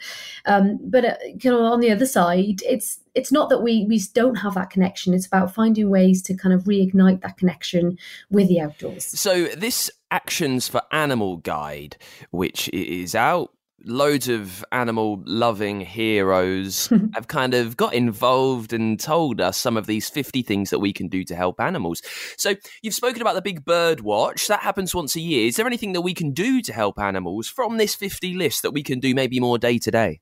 Um, 0.46 0.78
but 0.82 1.04
uh, 1.04 1.14
you 1.42 1.50
know, 1.50 1.64
on 1.64 1.80
the 1.80 1.90
other 1.90 2.06
side, 2.06 2.60
it's 2.66 3.00
it's 3.14 3.32
not 3.32 3.48
that 3.48 3.62
we 3.62 3.86
we 3.88 4.00
don't 4.14 4.36
have 4.36 4.54
that 4.54 4.70
connection. 4.70 5.14
It's 5.14 5.26
about 5.26 5.54
finding 5.54 5.90
ways 5.90 6.22
to 6.22 6.36
kind 6.36 6.54
of 6.54 6.64
reignite 6.64 7.22
that 7.22 7.38
connection 7.38 7.98
with 8.30 8.48
the 8.48 8.60
outdoors. 8.60 9.06
So 9.18 9.46
this 9.46 9.90
Actions 10.16 10.66
for 10.66 10.80
Animal 10.92 11.36
guide, 11.36 11.98
which 12.30 12.70
is 12.70 13.14
out. 13.14 13.50
Loads 13.84 14.28
of 14.28 14.64
animal 14.72 15.22
loving 15.26 15.82
heroes 15.82 16.88
have 17.12 17.28
kind 17.28 17.52
of 17.52 17.76
got 17.76 17.92
involved 17.92 18.72
and 18.72 18.98
told 18.98 19.42
us 19.42 19.58
some 19.58 19.76
of 19.76 19.86
these 19.86 20.08
50 20.08 20.40
things 20.42 20.70
that 20.70 20.78
we 20.78 20.94
can 20.94 21.08
do 21.08 21.22
to 21.24 21.36
help 21.36 21.60
animals. 21.60 22.00
So, 22.38 22.54
you've 22.80 22.94
spoken 22.94 23.20
about 23.20 23.34
the 23.34 23.42
Big 23.42 23.66
Bird 23.66 24.00
Watch. 24.00 24.48
That 24.48 24.60
happens 24.60 24.94
once 24.94 25.16
a 25.16 25.20
year. 25.20 25.48
Is 25.48 25.56
there 25.56 25.66
anything 25.66 25.92
that 25.92 26.00
we 26.00 26.14
can 26.14 26.32
do 26.32 26.62
to 26.62 26.72
help 26.72 26.98
animals 26.98 27.46
from 27.46 27.76
this 27.76 27.94
50 27.94 28.34
list 28.36 28.62
that 28.62 28.72
we 28.72 28.82
can 28.82 29.00
do 29.00 29.14
maybe 29.14 29.38
more 29.38 29.58
day 29.58 29.78
to 29.78 29.90
day? 29.90 30.20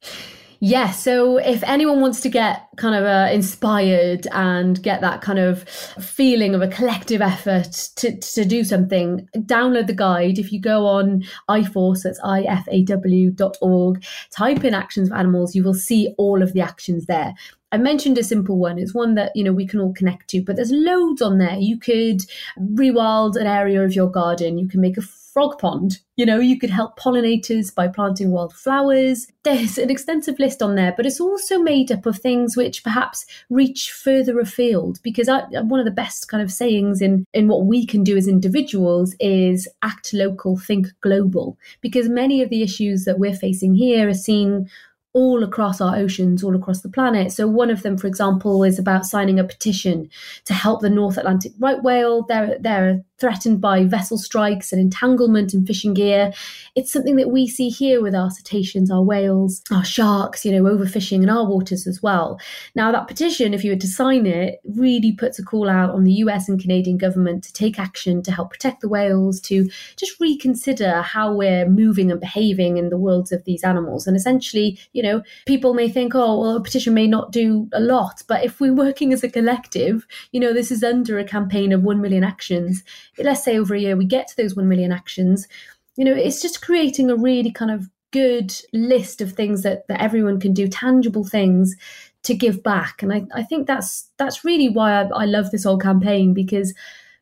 Yeah, 0.67 0.93
so 0.93 1.37
if 1.37 1.63
anyone 1.65 2.01
wants 2.01 2.23
to 2.23 2.31
get 2.31 2.69
kind 2.79 2.95
of 2.95 3.05
uh, 3.05 3.31
inspired 3.31 4.27
and 4.33 4.83
get 4.83 5.03
that 5.03 5.21
kind 5.21 5.39
of 5.39 5.69
feeling 5.69 6.55
of 6.55 6.63
a 6.63 6.69
collective 6.69 7.21
effort 7.21 7.91
to, 7.97 8.19
to 8.19 8.47
do 8.47 8.65
something, 8.65 9.29
download 9.37 9.89
the 9.89 9.93
guide. 9.93 10.39
If 10.39 10.53
you 10.53 10.63
go 10.63 10.87
on 10.87 11.23
so 11.51 12.09
it's 12.09 12.21
ifaw.org, 12.23 14.05
type 14.31 14.65
in 14.65 14.73
actions 14.73 15.11
for 15.11 15.17
animals, 15.17 15.55
you 15.55 15.63
will 15.63 15.75
see 15.75 16.15
all 16.17 16.43
of 16.43 16.55
the 16.55 16.63
actions 16.63 17.05
there. 17.05 17.35
I 17.71 17.77
mentioned 17.77 18.17
a 18.17 18.25
simple 18.25 18.57
one. 18.57 18.79
It's 18.79 18.95
one 18.95 19.17
that, 19.17 19.33
you 19.35 19.45
know, 19.45 19.53
we 19.53 19.67
can 19.67 19.81
all 19.81 19.93
connect 19.93 20.31
to, 20.31 20.43
but 20.43 20.57
there's 20.57 20.73
loads 20.73 21.21
on 21.21 21.37
there. 21.37 21.59
You 21.59 21.79
could 21.79 22.23
rewild 22.59 23.37
an 23.37 23.47
area 23.47 23.85
of 23.85 23.95
your 23.95 24.11
garden. 24.11 24.57
You 24.57 24.67
can 24.67 24.81
make 24.81 24.97
a 24.97 25.03
frog 25.35 25.59
pond. 25.59 25.99
You 26.17 26.25
know, 26.25 26.39
you 26.39 26.59
could 26.59 26.71
help 26.71 26.97
pollinators 26.97 27.75
by 27.75 27.89
planting 27.89 28.31
wildflowers. 28.31 29.27
There's 29.43 29.77
an 29.79 29.91
extensive 29.91 30.39
list 30.39 30.63
on 30.63 30.77
there, 30.77 30.95
but 30.97 31.07
it's 31.07 31.21
also 31.21 31.59
made 31.59 31.91
up 31.91 32.07
of 32.07 32.19
things 32.19 32.57
which 32.57 32.85
perhaps 32.85 33.27
reach 33.51 33.91
further 33.91 34.39
afield. 34.39 35.01
Because 35.03 35.29
I, 35.29 35.41
uh, 35.41 35.65
one 35.65 35.81
of 35.81 35.87
the 35.87 35.91
best 35.91 36.29
kind 36.29 36.43
of 36.43 36.53
sayings 36.53 37.03
in, 37.03 37.27
in 37.35 37.49
what 37.49 37.67
we 37.67 37.85
can 37.85 38.05
do 38.05 38.17
as 38.17 38.29
individuals 38.29 39.17
is 39.19 39.69
act 39.83 40.15
local, 40.15 40.57
think 40.57 40.87
global. 41.01 41.59
Because 41.81 42.09
many 42.09 42.41
of 42.41 42.49
the 42.49 42.63
issues 42.63 43.05
that 43.05 43.19
we're 43.19 43.35
facing 43.35 43.75
here 43.75 44.09
are 44.09 44.15
seen 44.15 44.71
all 45.15 45.45
across 45.45 45.81
our 45.81 45.97
oceans, 45.97 46.43
all 46.43 46.57
across 46.57 46.83
the 46.83 46.89
planet. 46.89 47.31
So, 47.33 47.47
one 47.47 47.71
of 47.71 47.83
them, 47.83 47.97
for 47.97 48.09
example, 48.09 48.65
is 48.65 48.79
about 48.79 49.07
signing 49.07 49.39
a 49.39 49.45
petition 49.45 50.11
to 50.45 50.55
help 50.55 50.81
the 50.81 50.91
North 50.91 51.17
Atlantic 51.17 51.53
right 51.59 51.83
whale. 51.83 52.23
They're, 52.23 52.59
they're 52.61 53.03
threatened 53.19 53.61
by 53.61 53.85
vessel 53.85 54.19
strikes 54.19 54.73
and 54.73 54.81
entanglement 54.81 55.55
in 55.55 55.65
fishing 55.65 55.95
gear. 55.95 56.33
It's 56.75 56.93
something 56.93 57.17
that 57.17 57.31
we 57.31 57.47
see 57.47 57.69
here 57.69 58.03
with 58.03 58.15
our 58.15 58.31
cetaceans, 58.31 58.91
our 58.91 59.03
whales, 59.03 59.63
our 59.71 59.85
sharks, 59.85 60.45
you 60.45 60.53
know, 60.53 60.65
overfishing 60.65 61.23
in 61.23 61.31
our 61.31 61.49
waters 61.49 61.87
as 61.87 62.03
well. 62.03 62.41
Now, 62.75 62.91
that 62.91 63.07
petition, 63.07 63.55
if 63.55 63.63
you 63.65 63.71
were 63.71 63.79
to 63.79 63.87
sign 63.87 64.27
it, 64.27 64.61
really 64.65 65.13
puts 65.13 65.39
a 65.39 65.45
call 65.45 65.69
out 65.69 65.91
on 65.91 66.05
the 66.05 66.13
US 66.15 66.49
and 66.49 66.61
Canadian 66.61 66.99
government 66.99 67.45
to 67.45 67.53
take 67.53 67.79
action 67.79 68.23
to 68.23 68.33
help 68.33 68.51
protect 68.51 68.81
the 68.81 68.89
whales, 68.89 69.41
to 69.43 69.69
just 69.97 70.19
reconsider 70.21 71.03
how 71.03 71.33
we're 71.33 71.69
moving 71.69 72.11
and 72.11 72.21
behaving 72.21 72.77
in 72.77 72.89
the 72.89 72.99
worlds 72.99 73.31
of 73.31 73.45
these 73.45 73.63
animals. 73.63 74.07
And 74.07 74.17
essentially, 74.17 74.79
you 74.93 75.03
know, 75.03 75.23
people 75.47 75.75
may 75.75 75.89
think, 75.89 76.15
oh, 76.15 76.41
well, 76.41 76.57
a 76.57 76.63
petition 76.63 76.95
may 76.95 77.07
not 77.07 77.31
do 77.31 77.69
a 77.73 77.81
lot. 77.81 78.23
But 78.27 78.45
if 78.45 78.61
we're 78.61 78.75
working 78.75 79.13
as 79.13 79.23
a 79.23 79.31
collective, 79.31 80.07
you 80.33 80.41
know, 80.41 80.53
this 80.53 80.71
is 80.71 80.83
under 80.83 81.19
a 81.19 81.25
campaign 81.25 81.73
of 81.73 81.83
1 81.83 82.01
million 82.01 82.25
actions 82.25 82.83
let's 83.19 83.45
say 83.45 83.59
over 83.59 83.75
a 83.75 83.81
year 83.81 83.97
we 83.97 84.05
get 84.05 84.29
to 84.29 84.37
those 84.37 84.57
1 84.57 84.69
million 84.69 84.93
actions. 84.93 85.49
You 85.97 86.05
know 86.05 86.15
it's 86.15 86.43
just 86.43 86.63
creating 86.63 87.11
a 87.11 87.17
really 87.17 87.53
kind 87.53 87.71
of 87.71 87.89
good 88.11 88.55
list 88.73 89.21
of 89.21 89.33
things 89.33 89.65
that, 89.65 89.89
that 89.89 90.01
everyone 90.01 90.39
can 90.39 90.53
do 90.53 90.69
tangible 90.69 91.25
things 91.25 91.75
to 92.23 92.33
give 92.33 92.63
back. 92.63 93.03
And 93.03 93.13
i, 93.13 93.25
I 93.35 93.43
think 93.43 93.67
that's 93.67 94.09
that's 94.17 94.45
really 94.45 94.69
why 94.69 95.03
I, 95.03 95.09
I 95.09 95.25
love 95.27 95.51
this 95.51 95.65
whole 95.65 95.79
campaign 95.79 96.33
because 96.33 96.75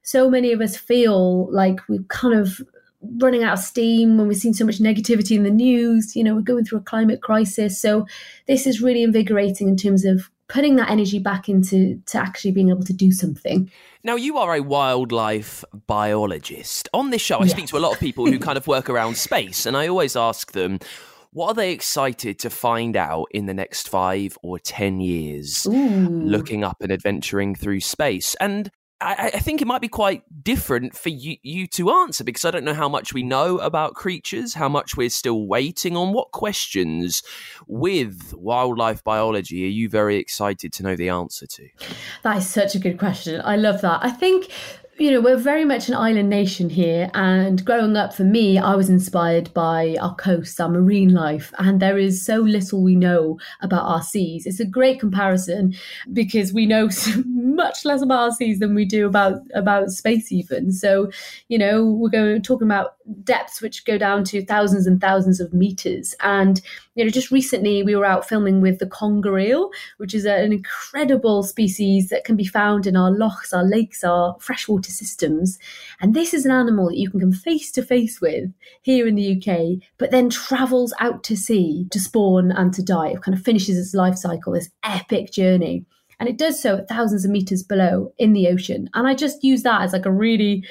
so 0.03 0.29
many 0.29 0.53
of 0.53 0.61
us 0.61 0.77
feel 0.77 1.51
like 1.51 1.81
we're 1.89 2.03
kind 2.09 2.35
of 2.35 2.61
running 3.21 3.43
out 3.43 3.55
of 3.55 3.59
steam 3.59 4.17
when 4.17 4.29
we've 4.29 4.37
seen 4.37 4.55
so 4.55 4.65
much 4.65 4.79
negativity 4.79 5.35
in 5.37 5.45
the 5.45 5.51
news. 5.51 6.15
You 6.15 6.25
know 6.25 6.35
we're 6.35 6.43
going 6.43 6.65
through 6.65 6.81
a 6.81 6.83
climate 6.83 7.23
crisis. 7.23 7.81
So 7.81 8.07
this 8.47 8.67
is 8.67 8.83
really 8.83 9.03
invigorating 9.03 9.69
in 9.69 9.77
terms 9.77 10.05
of 10.05 10.31
putting 10.53 10.77
that 10.77 10.91
energy 10.91 11.19
back 11.19 11.49
into 11.49 11.99
to 12.05 12.19
actually 12.19 12.53
being 12.53 12.69
able 12.69 12.85
to 12.85 12.93
do 12.93 13.11
something. 13.11 13.71
Now, 14.05 14.17
you 14.17 14.37
are 14.37 14.55
a 14.55 14.61
wildlife 14.61 15.65
biologist. 15.87 16.91
On 16.93 17.09
this 17.09 17.23
show, 17.23 17.39
I 17.39 17.45
yes. 17.45 17.53
speak 17.53 17.67
to 17.69 17.79
a 17.79 17.81
lot 17.81 17.95
of 17.95 18.01
people 18.01 18.27
who 18.27 18.39
kind 18.39 18.59
of 18.59 18.67
work 18.67 18.91
around 18.91 19.17
space, 19.17 19.65
and 19.65 19.79
I 19.79 19.89
always 19.89 20.15
ask 20.15 20.53
them, 20.53 20.79
what 21.33 21.49
are 21.49 21.55
they 21.55 21.73
excited 21.73 22.39
to 22.41 22.51
find 22.51 22.97
out 22.97 23.29
in 23.31 23.47
the 23.47 23.55
next 23.55 23.89
five 23.89 24.37
or 24.43 24.59
10 24.59 25.01
years 25.01 25.67
Ooh. 25.67 25.73
looking 25.73 26.63
up 26.63 26.77
and 26.83 26.93
adventuring 26.93 27.55
through 27.55 27.81
space? 27.81 28.35
And 28.35 28.71
I, 29.03 29.31
I, 29.35 29.39
think 29.39 29.61
it 29.61 29.67
might 29.67 29.81
be 29.81 29.89
quite 29.89 30.23
different 30.43 30.97
for 30.97 31.09
you, 31.09 31.37
you 31.43 31.67
to 31.69 31.91
answer 31.91 32.25
because 32.25 32.45
I 32.45 32.51
don't 32.51 32.65
know 32.65 32.75
how 32.75 32.89
much 32.89 33.13
we 33.13 33.23
know 33.23 33.59
about 33.59 33.95
creatures, 33.95 34.55
how 34.55 34.69
much 34.69 34.97
we're 34.97 35.11
still 35.11 35.47
waiting 35.47 35.97
on. 35.97 36.13
What 36.13 36.31
questions 36.31 37.23
with 37.67 38.33
wildlife 38.37 39.03
biology 39.03 39.65
are 39.65 39.71
you 39.71 39.89
very 39.89 40.17
excited 40.17 40.73
to 40.75 40.83
know 40.83 40.97
the 40.97 41.09
answer 41.09 41.47
to? 41.47 41.69
That 42.23 42.39
is 42.39 42.49
such 42.49 42.75
a 42.75 42.79
good 42.79 42.99
question. 42.99 43.41
I 43.45 43.57
love 43.57 43.81
that. 43.81 44.01
I 44.03 44.11
think 44.11 44.49
you 45.03 45.11
know, 45.11 45.21
we're 45.21 45.37
very 45.37 45.65
much 45.65 45.89
an 45.89 45.97
island 45.97 46.31
nation 46.31 46.71
here. 46.71 47.11
And 47.13 47.65
growing 47.65 47.97
up 47.97 48.15
for 48.15 48.23
me, 48.23 48.57
I 48.57 48.77
was 48.77 48.89
inspired 48.89 49.53
by 49.53 49.97
our 50.01 50.15
coasts, 50.15 50.61
our 50.61 50.69
marine 50.69 51.13
life. 51.13 51.53
And 51.59 51.81
there 51.81 51.99
is 51.99 52.25
so 52.25 52.37
little 52.37 52.81
we 52.85 52.95
know 52.95 53.37
about 53.63 53.85
our 53.85 54.01
seas. 54.01 54.47
It's 54.47 54.61
a 54.61 54.65
great 54.65 55.01
comparison 55.01 55.75
because 56.13 56.53
we 56.53 56.67
know 56.67 56.89
much 57.27 57.85
less 57.85 58.01
about 58.01 58.21
our 58.21 58.31
seas 58.31 58.61
than 58.61 58.77
we 58.77 58.85
do 58.85 59.09
about, 59.09 59.41
about 59.57 59.91
space, 59.91 60.31
even. 60.31 60.71
So, 60.71 61.11
you 61.49 61.59
know, 61.59 61.85
we're 61.85 62.09
going 62.09 62.41
talking 62.41 62.69
about 62.69 62.95
depths 63.25 63.61
which 63.61 63.85
go 63.85 63.99
down 63.99 64.25
to 64.25 64.45
thousands 64.45 64.87
and 64.87 65.01
thousands 65.01 65.41
of 65.41 65.53
meters. 65.53 66.15
And, 66.21 66.61
you 66.95 67.05
know, 67.05 67.11
just 67.11 67.31
recently 67.31 67.83
we 67.83 67.95
were 67.95 68.05
out 68.05 68.29
filming 68.29 68.61
with 68.61 68.79
the 68.79 68.87
conger 68.87 69.39
eel, 69.39 69.71
which 69.99 70.15
is 70.15 70.25
an 70.25 70.53
incredible 70.53 71.43
species 71.43 72.09
that 72.09 72.25
can 72.25 72.37
be 72.37 72.45
found 72.45 72.87
in 72.87 72.97
our 72.97 73.11
lochs, 73.11 73.53
our 73.53 73.65
lakes, 73.65 74.05
our 74.05 74.37
freshwater 74.41 74.91
systems. 74.91 75.59
And 76.01 76.15
this 76.15 76.35
is 76.35 76.45
an 76.45 76.53
animal 76.53 76.89
that 76.89 76.99
you 76.99 77.11
can 77.11 77.21
come 77.21 77.33
face 77.33 77.71
to 77.73 77.83
face 77.83 78.21
with 78.21 78.53
here 78.83 79.07
in 79.07 79.15
the 79.15 79.37
UK, 79.37 79.83
but 79.99 80.11
then 80.11 80.31
travels 80.31 80.95
out 81.01 81.25
to 81.25 81.37
sea 81.37 81.87
to 81.91 82.01
spawn 82.01 82.53
and 82.53 82.73
to 82.75 82.83
die. 82.83 83.09
It 83.09 83.23
kind 83.23 83.37
of 83.37 83.45
finishes 83.45 83.79
its 83.79 83.95
life 83.95 84.17
cycle, 84.17 84.53
this 84.53 84.71
epic 84.85 85.33
journey. 85.33 85.85
And 86.23 86.29
it 86.29 86.39
does 86.39 86.63
so 86.63 86.77
at 86.77 86.89
thousands 86.89 87.25
of 87.25 87.33
meters 87.33 87.65
below 87.65 88.13
in 88.17 88.33
the 88.33 88.47
ocean. 88.47 88.89
And 88.95 89.09
I 89.09 89.15
just 89.15 89.43
use 89.43 89.65
that 89.65 89.83
as 89.83 89.93
like 89.93 90.07
a 90.07 90.13
really 90.13 90.65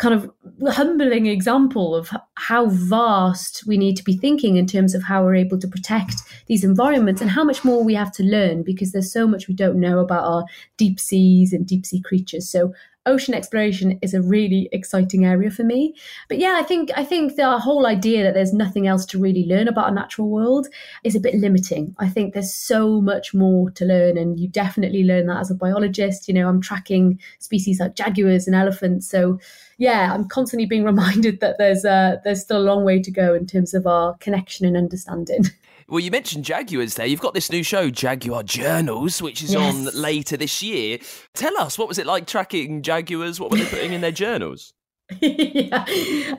kind 0.00 0.14
of 0.14 0.30
humbling 0.72 1.26
example 1.26 1.94
of 1.94 2.10
how 2.36 2.66
vast 2.70 3.66
we 3.66 3.76
need 3.76 3.98
to 3.98 4.02
be 4.02 4.16
thinking 4.16 4.56
in 4.56 4.66
terms 4.66 4.94
of 4.94 5.02
how 5.02 5.22
we're 5.22 5.34
able 5.34 5.58
to 5.58 5.68
protect 5.68 6.22
these 6.46 6.64
environments 6.64 7.20
and 7.20 7.30
how 7.30 7.44
much 7.44 7.66
more 7.66 7.84
we 7.84 7.94
have 7.94 8.10
to 8.10 8.22
learn 8.22 8.62
because 8.62 8.92
there's 8.92 9.12
so 9.12 9.28
much 9.28 9.46
we 9.46 9.54
don't 9.54 9.78
know 9.78 9.98
about 9.98 10.24
our 10.24 10.44
deep 10.78 10.98
seas 10.98 11.52
and 11.52 11.66
deep 11.66 11.84
sea 11.84 12.00
creatures. 12.00 12.48
So 12.48 12.72
ocean 13.10 13.34
exploration 13.34 13.98
is 14.02 14.14
a 14.14 14.22
really 14.22 14.68
exciting 14.72 15.24
area 15.26 15.50
for 15.50 15.64
me. 15.64 15.94
But 16.28 16.38
yeah, 16.38 16.56
I 16.58 16.62
think 16.62 16.90
I 16.96 17.04
think 17.04 17.36
the 17.36 17.58
whole 17.58 17.86
idea 17.86 18.22
that 18.22 18.34
there's 18.34 18.52
nothing 18.52 18.86
else 18.86 19.04
to 19.06 19.18
really 19.18 19.44
learn 19.44 19.68
about 19.68 19.90
a 19.90 19.94
natural 19.94 20.28
world 20.28 20.68
is 21.04 21.14
a 21.14 21.20
bit 21.20 21.34
limiting. 21.34 21.94
I 21.98 22.08
think 22.08 22.32
there's 22.32 22.54
so 22.54 23.00
much 23.00 23.34
more 23.34 23.70
to 23.72 23.84
learn, 23.84 24.16
and 24.16 24.38
you 24.38 24.48
definitely 24.48 25.04
learn 25.04 25.26
that 25.26 25.40
as 25.40 25.50
a 25.50 25.54
biologist. 25.54 26.28
You 26.28 26.34
know, 26.34 26.48
I'm 26.48 26.60
tracking 26.60 27.20
species 27.38 27.80
like 27.80 27.96
jaguars 27.96 28.46
and 28.46 28.56
elephants, 28.56 29.08
so 29.08 29.38
yeah, 29.78 30.12
I'm 30.14 30.28
constantly 30.28 30.66
being 30.66 30.84
reminded 30.92 31.40
that 31.40 31.58
there's 31.58 31.84
uh, 31.84 32.16
there's 32.24 32.40
still 32.42 32.58
a 32.58 32.68
long 32.70 32.84
way 32.84 33.00
to 33.02 33.10
go 33.10 33.34
in 33.34 33.46
terms 33.46 33.74
of 33.74 33.86
our 33.86 34.16
connection 34.18 34.66
and 34.66 34.76
understanding. 34.76 35.44
Well, 35.90 35.98
you 35.98 36.12
mentioned 36.12 36.44
Jaguars 36.44 36.94
there. 36.94 37.06
You've 37.06 37.20
got 37.20 37.34
this 37.34 37.50
new 37.50 37.64
show, 37.64 37.90
Jaguar 37.90 38.44
Journals, 38.44 39.20
which 39.20 39.42
is 39.42 39.54
yes. 39.54 39.74
on 39.74 40.00
later 40.00 40.36
this 40.36 40.62
year. 40.62 41.00
Tell 41.34 41.58
us, 41.58 41.76
what 41.76 41.88
was 41.88 41.98
it 41.98 42.06
like 42.06 42.28
tracking 42.28 42.82
Jaguars? 42.82 43.40
What 43.40 43.50
were 43.50 43.58
they 43.58 43.66
putting 43.66 43.92
in 43.92 44.00
their 44.00 44.12
journals? 44.12 44.72
yeah, 45.20 45.84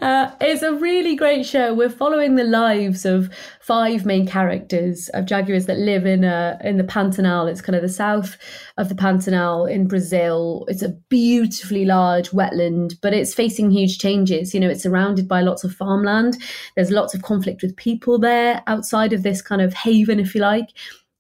uh, 0.02 0.32
it's 0.40 0.62
a 0.62 0.74
really 0.74 1.16
great 1.16 1.46
show. 1.46 1.74
We're 1.74 1.90
following 1.90 2.36
the 2.36 2.46
lives 2.46 3.06
of 3.06 3.30
five 3.60 4.06
main 4.06 4.26
characters 4.26 5.10
of 5.10 5.26
jaguars 5.26 5.66
that 5.66 5.78
live 5.78 6.06
in 6.06 6.24
uh, 6.24 6.58
in 6.64 6.78
the 6.78 6.84
Pantanal. 6.84 7.50
It's 7.50 7.62
kind 7.62 7.76
of 7.76 7.82
the 7.82 7.90
south 7.90 8.38
of 8.78 8.88
the 8.88 8.96
Pantanal 8.96 9.70
in 9.70 9.88
Brazil. 9.88 10.66
It's 10.70 10.84
a 10.84 10.90
beautifully 11.10 11.84
large 11.84 12.30
wetland, 12.32 12.96
but 13.02 13.14
it's 13.14 13.34
facing 13.34 13.72
huge 13.72 14.00
changes. 14.00 14.54
You 14.54 14.62
know, 14.62 14.70
it's 14.70 14.84
surrounded 14.84 15.28
by 15.28 15.42
lots 15.42 15.64
of 15.66 15.74
farmland. 15.74 16.38
There's 16.76 16.92
lots 16.92 17.14
of 17.14 17.24
conflict 17.24 17.62
with 17.62 17.76
people 17.76 18.20
there 18.20 18.64
outside 18.68 19.12
of 19.12 19.24
this 19.24 19.42
kind 19.42 19.62
of 19.62 19.74
haven, 19.74 20.20
if 20.20 20.34
you 20.34 20.42
like. 20.42 20.70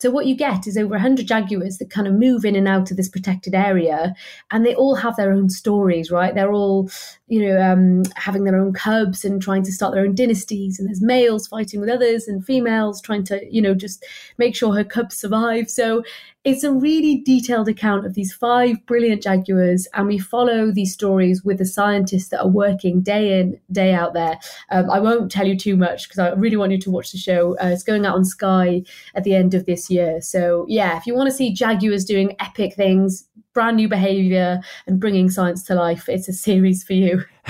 So 0.02 0.10
what 0.10 0.26
you 0.26 0.34
get 0.34 0.66
is 0.66 0.78
over 0.78 0.96
100 0.96 1.28
jaguars 1.28 1.78
that 1.78 1.92
kind 1.92 2.08
of 2.08 2.16
move 2.16 2.44
in 2.44 2.56
and 2.56 2.68
out 2.68 2.90
of 2.90 2.98
this 2.98 3.08
protected 3.08 3.54
area, 3.54 4.16
and 4.50 4.66
they 4.66 4.74
all 4.74 4.96
have 4.96 5.16
their 5.16 5.32
own 5.32 5.48
stories, 5.52 6.10
right? 6.10 6.34
They're 6.34 6.52
all, 6.52 6.90
you 7.32 7.48
know, 7.48 7.62
um, 7.62 8.04
having 8.18 8.44
their 8.44 8.60
own 8.60 8.74
cubs 8.74 9.24
and 9.24 9.42
trying 9.42 9.64
to 9.64 9.72
start 9.72 9.94
their 9.94 10.04
own 10.04 10.14
dynasties, 10.14 10.78
and 10.78 10.90
there's 10.90 11.02
males 11.02 11.48
fighting 11.48 11.80
with 11.80 11.90
others 11.90 12.28
and 12.28 12.46
females 12.46 13.02
trying 13.02 13.24
to, 13.24 13.42
you 13.50 13.62
know, 13.62 13.74
just 13.74 14.06
make 14.38 14.54
sure 14.54 14.76
her 14.76 14.84
cubs 14.84 15.16
survive. 15.16 15.70
So 15.70 16.04
it's 16.44 16.66
a 16.66 16.74
really 16.74 17.22
detailed 17.22 17.70
account 17.70 18.06
of 18.06 18.16
these 18.16 18.34
five 18.34 18.86
brilliant 18.86 19.24
jaguars, 19.24 19.88
and 19.94 20.08
we 20.08 20.18
follow 20.18 20.72
these 20.74 20.94
stories 20.94 21.42
with 21.42 21.60
the 21.60 21.66
scientists 21.66 22.28
that 22.30 22.42
are 22.42 22.50
working 22.50 23.02
day 23.02 23.40
in, 23.40 23.58
day 23.72 23.94
out 23.94 24.14
there. 24.14 24.38
Um, 24.70 24.90
I 24.90 25.00
won't 25.00 25.32
tell 25.32 25.48
you 25.48 25.58
too 25.58 25.78
much 25.78 26.10
because 26.10 26.20
I 26.20 26.32
really 26.32 26.58
want 26.58 26.74
you 26.74 26.80
to 26.80 26.92
watch 26.92 27.14
the 27.14 27.18
show. 27.18 27.56
Uh, 27.64 27.68
it's 27.68 27.84
going 27.84 28.06
out 28.06 28.16
on 28.16 28.26
Sky 28.26 28.84
at 29.16 29.24
the 29.24 29.36
end 29.36 29.54
of 29.54 29.66
this 29.66 29.90
year. 29.90 30.20
So, 30.20 30.66
yeah, 30.68 30.98
if 30.98 31.08
you 31.08 31.16
want 31.16 31.30
to 31.30 31.36
see 31.36 31.54
jaguars 31.54 32.04
doing 32.04 32.36
epic 32.42 32.76
things, 32.76 33.26
brand 33.54 33.78
new 33.78 33.88
behavior, 33.88 34.62
and 34.88 35.00
bringing 35.00 35.30
science 35.30 35.64
to 35.64 35.76
life, 35.76 36.08
it's 36.08 36.28
a 36.28 36.34
series 36.34 36.84
for 36.84 36.94
you. 36.94 37.24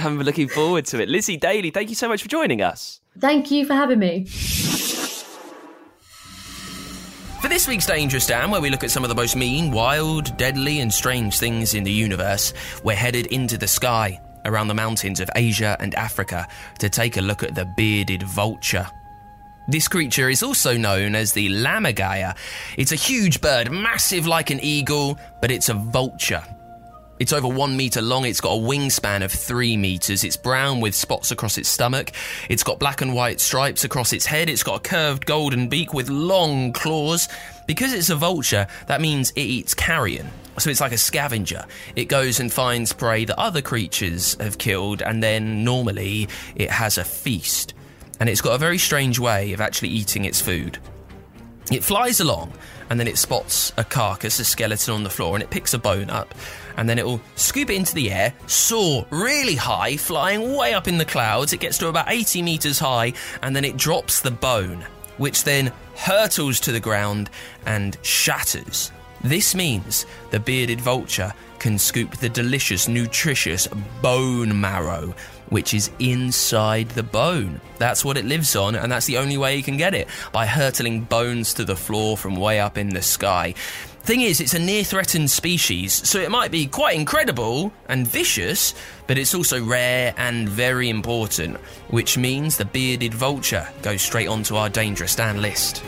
I'm 0.00 0.18
looking 0.20 0.48
forward 0.48 0.86
to 0.86 1.00
it. 1.00 1.08
Lizzie 1.08 1.36
Daly, 1.36 1.70
thank 1.70 1.88
you 1.88 1.94
so 1.94 2.08
much 2.08 2.22
for 2.22 2.28
joining 2.28 2.62
us. 2.62 3.00
Thank 3.18 3.50
you 3.50 3.64
for 3.64 3.74
having 3.74 3.98
me. 3.98 4.26
For 7.44 7.48
this 7.48 7.68
week's 7.68 7.86
Dangerous 7.86 8.26
Dan, 8.26 8.50
where 8.50 8.60
we 8.60 8.70
look 8.70 8.84
at 8.84 8.90
some 8.90 9.04
of 9.04 9.10
the 9.10 9.14
most 9.14 9.36
mean, 9.36 9.70
wild, 9.70 10.34
deadly, 10.38 10.80
and 10.80 10.92
strange 10.92 11.38
things 11.38 11.74
in 11.74 11.84
the 11.84 11.92
universe, 11.92 12.54
we're 12.82 12.96
headed 12.96 13.26
into 13.26 13.58
the 13.58 13.68
sky, 13.68 14.18
around 14.46 14.68
the 14.68 14.74
mountains 14.74 15.20
of 15.20 15.28
Asia 15.36 15.76
and 15.78 15.94
Africa, 15.94 16.48
to 16.78 16.88
take 16.88 17.18
a 17.18 17.20
look 17.20 17.42
at 17.42 17.54
the 17.54 17.66
bearded 17.76 18.22
vulture. 18.22 18.86
This 19.66 19.88
creature 19.88 20.28
is 20.28 20.42
also 20.42 20.76
known 20.76 21.14
as 21.14 21.32
the 21.32 21.48
lammergeier. 21.48 22.36
It's 22.76 22.92
a 22.92 22.96
huge 22.96 23.40
bird, 23.40 23.70
massive 23.70 24.26
like 24.26 24.50
an 24.50 24.60
eagle, 24.60 25.18
but 25.40 25.50
it's 25.50 25.70
a 25.70 25.74
vulture. 25.74 26.42
It's 27.18 27.32
over 27.32 27.48
one 27.48 27.74
meter 27.76 28.02
long. 28.02 28.26
It's 28.26 28.42
got 28.42 28.52
a 28.52 28.60
wingspan 28.60 29.24
of 29.24 29.32
three 29.32 29.76
meters. 29.76 30.24
It's 30.24 30.36
brown 30.36 30.80
with 30.80 30.94
spots 30.94 31.30
across 31.30 31.56
its 31.56 31.68
stomach. 31.68 32.12
It's 32.50 32.62
got 32.62 32.78
black 32.78 33.00
and 33.00 33.14
white 33.14 33.40
stripes 33.40 33.84
across 33.84 34.12
its 34.12 34.26
head. 34.26 34.50
It's 34.50 34.64
got 34.64 34.76
a 34.76 34.88
curved 34.88 35.24
golden 35.24 35.68
beak 35.68 35.94
with 35.94 36.10
long 36.10 36.72
claws. 36.72 37.28
Because 37.66 37.92
it's 37.94 38.10
a 38.10 38.16
vulture, 38.16 38.66
that 38.88 39.00
means 39.00 39.30
it 39.30 39.42
eats 39.42 39.72
carrion. 39.72 40.28
So 40.58 40.70
it's 40.70 40.80
like 40.80 40.92
a 40.92 40.98
scavenger. 40.98 41.64
It 41.96 42.06
goes 42.06 42.40
and 42.40 42.52
finds 42.52 42.92
prey 42.92 43.24
that 43.24 43.38
other 43.38 43.62
creatures 43.62 44.36
have 44.40 44.58
killed, 44.58 45.00
and 45.00 45.22
then 45.22 45.64
normally 45.64 46.28
it 46.54 46.70
has 46.70 46.98
a 46.98 47.04
feast. 47.04 47.73
And 48.24 48.30
it's 48.30 48.40
got 48.40 48.54
a 48.54 48.58
very 48.58 48.78
strange 48.78 49.18
way 49.18 49.52
of 49.52 49.60
actually 49.60 49.90
eating 49.90 50.24
its 50.24 50.40
food. 50.40 50.78
It 51.70 51.84
flies 51.84 52.20
along 52.20 52.54
and 52.88 52.98
then 52.98 53.06
it 53.06 53.18
spots 53.18 53.70
a 53.76 53.84
carcass, 53.84 54.38
a 54.38 54.46
skeleton 54.46 54.94
on 54.94 55.04
the 55.04 55.10
floor, 55.10 55.36
and 55.36 55.42
it 55.42 55.50
picks 55.50 55.74
a 55.74 55.78
bone 55.78 56.08
up 56.08 56.34
and 56.78 56.88
then 56.88 56.98
it 56.98 57.04
will 57.04 57.20
scoop 57.34 57.68
it 57.68 57.76
into 57.76 57.94
the 57.94 58.10
air, 58.10 58.32
soar 58.46 59.06
really 59.10 59.56
high, 59.56 59.98
flying 59.98 60.56
way 60.56 60.72
up 60.72 60.88
in 60.88 60.96
the 60.96 61.04
clouds. 61.04 61.52
It 61.52 61.60
gets 61.60 61.76
to 61.76 61.88
about 61.88 62.10
80 62.10 62.40
meters 62.40 62.78
high 62.78 63.12
and 63.42 63.54
then 63.54 63.62
it 63.62 63.76
drops 63.76 64.22
the 64.22 64.30
bone, 64.30 64.86
which 65.18 65.44
then 65.44 65.70
hurtles 65.94 66.60
to 66.60 66.72
the 66.72 66.80
ground 66.80 67.28
and 67.66 67.98
shatters. 68.00 68.90
This 69.22 69.54
means 69.54 70.06
the 70.30 70.40
bearded 70.40 70.80
vulture 70.80 71.34
can 71.58 71.78
scoop 71.78 72.16
the 72.16 72.30
delicious, 72.30 72.88
nutritious 72.88 73.66
bone 74.00 74.58
marrow, 74.58 75.14
which 75.54 75.72
is 75.72 75.88
inside 76.00 76.88
the 76.90 77.02
bone. 77.04 77.60
That's 77.78 78.04
what 78.04 78.16
it 78.16 78.24
lives 78.24 78.56
on, 78.56 78.74
and 78.74 78.90
that's 78.90 79.06
the 79.06 79.18
only 79.18 79.36
way 79.36 79.56
you 79.56 79.62
can 79.62 79.76
get 79.76 79.94
it 79.94 80.08
by 80.32 80.46
hurtling 80.46 81.02
bones 81.02 81.54
to 81.54 81.64
the 81.64 81.76
floor 81.76 82.16
from 82.16 82.34
way 82.34 82.58
up 82.58 82.76
in 82.76 82.88
the 82.88 83.02
sky. 83.02 83.54
Thing 84.02 84.22
is, 84.22 84.40
it's 84.40 84.54
a 84.54 84.58
near 84.58 84.82
threatened 84.82 85.30
species, 85.30 85.92
so 85.92 86.18
it 86.18 86.32
might 86.32 86.50
be 86.50 86.66
quite 86.66 86.96
incredible 86.96 87.72
and 87.88 88.04
vicious, 88.04 88.74
but 89.06 89.16
it's 89.16 89.32
also 89.32 89.64
rare 89.64 90.12
and 90.16 90.48
very 90.48 90.88
important, 90.88 91.58
which 91.88 92.18
means 92.18 92.56
the 92.56 92.64
bearded 92.64 93.14
vulture 93.14 93.68
goes 93.80 94.02
straight 94.02 94.26
onto 94.26 94.56
our 94.56 94.68
dangerous 94.68 95.14
Dan 95.14 95.40
list. 95.40 95.84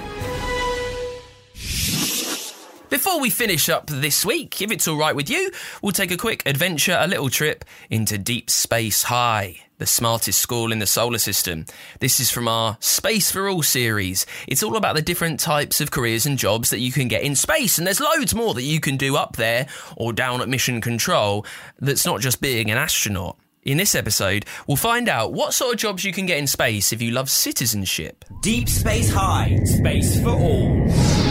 Before 2.88 3.20
we 3.20 3.31
finish 3.31 3.68
up 3.68 3.88
this 3.88 4.25
week, 4.25 4.62
if 4.62 4.70
it's 4.70 4.87
all 4.87 4.96
right 4.96 5.16
with 5.16 5.29
you, 5.29 5.51
we'll 5.83 5.90
take 5.90 6.12
a 6.12 6.16
quick 6.16 6.44
adventure, 6.46 6.96
a 7.01 7.09
little 7.09 7.29
trip 7.29 7.64
into 7.90 8.16
Deep 8.16 8.49
Space 8.49 9.03
High, 9.03 9.59
the 9.79 9.87
smartest 9.87 10.40
school 10.40 10.70
in 10.70 10.79
the 10.79 10.87
solar 10.87 11.18
system. 11.18 11.66
This 11.99 12.20
is 12.20 12.31
from 12.31 12.46
our 12.46 12.77
Space 12.79 13.33
for 13.33 13.49
All 13.49 13.64
series. 13.64 14.25
It's 14.46 14.62
all 14.62 14.77
about 14.77 14.94
the 14.94 15.03
different 15.03 15.40
types 15.40 15.81
of 15.81 15.90
careers 15.90 16.27
and 16.27 16.38
jobs 16.38 16.70
that 16.70 16.79
you 16.79 16.92
can 16.92 17.09
get 17.09 17.22
in 17.22 17.35
space, 17.35 17.77
and 17.77 17.85
there's 17.85 18.01
loads 18.01 18.37
more 18.37 18.55
that 18.55 18.62
you 18.62 18.79
can 18.79 18.96
do 18.96 19.16
up 19.16 19.35
there 19.35 19.66
or 19.96 20.12
down 20.12 20.40
at 20.40 20.49
mission 20.49 20.81
control 20.81 21.44
that's 21.81 22.07
not 22.07 22.20
just 22.20 22.40
being 22.40 22.70
an 22.70 22.79
astronaut. 22.79 23.37
In 23.64 23.79
this 23.79 23.96
episode, 23.96 24.46
we'll 24.68 24.77
find 24.77 25.09
out 25.09 25.33
what 25.33 25.55
sort 25.55 25.75
of 25.75 25.81
jobs 25.81 26.05
you 26.05 26.12
can 26.12 26.27
get 26.27 26.38
in 26.38 26.46
space 26.46 26.92
if 26.92 27.03
you 27.03 27.11
love 27.11 27.29
citizenship. 27.29 28.25
Deep 28.42 28.68
Space 28.68 29.12
High, 29.12 29.59
Space 29.64 30.22
for 30.22 30.29
All. 30.31 31.26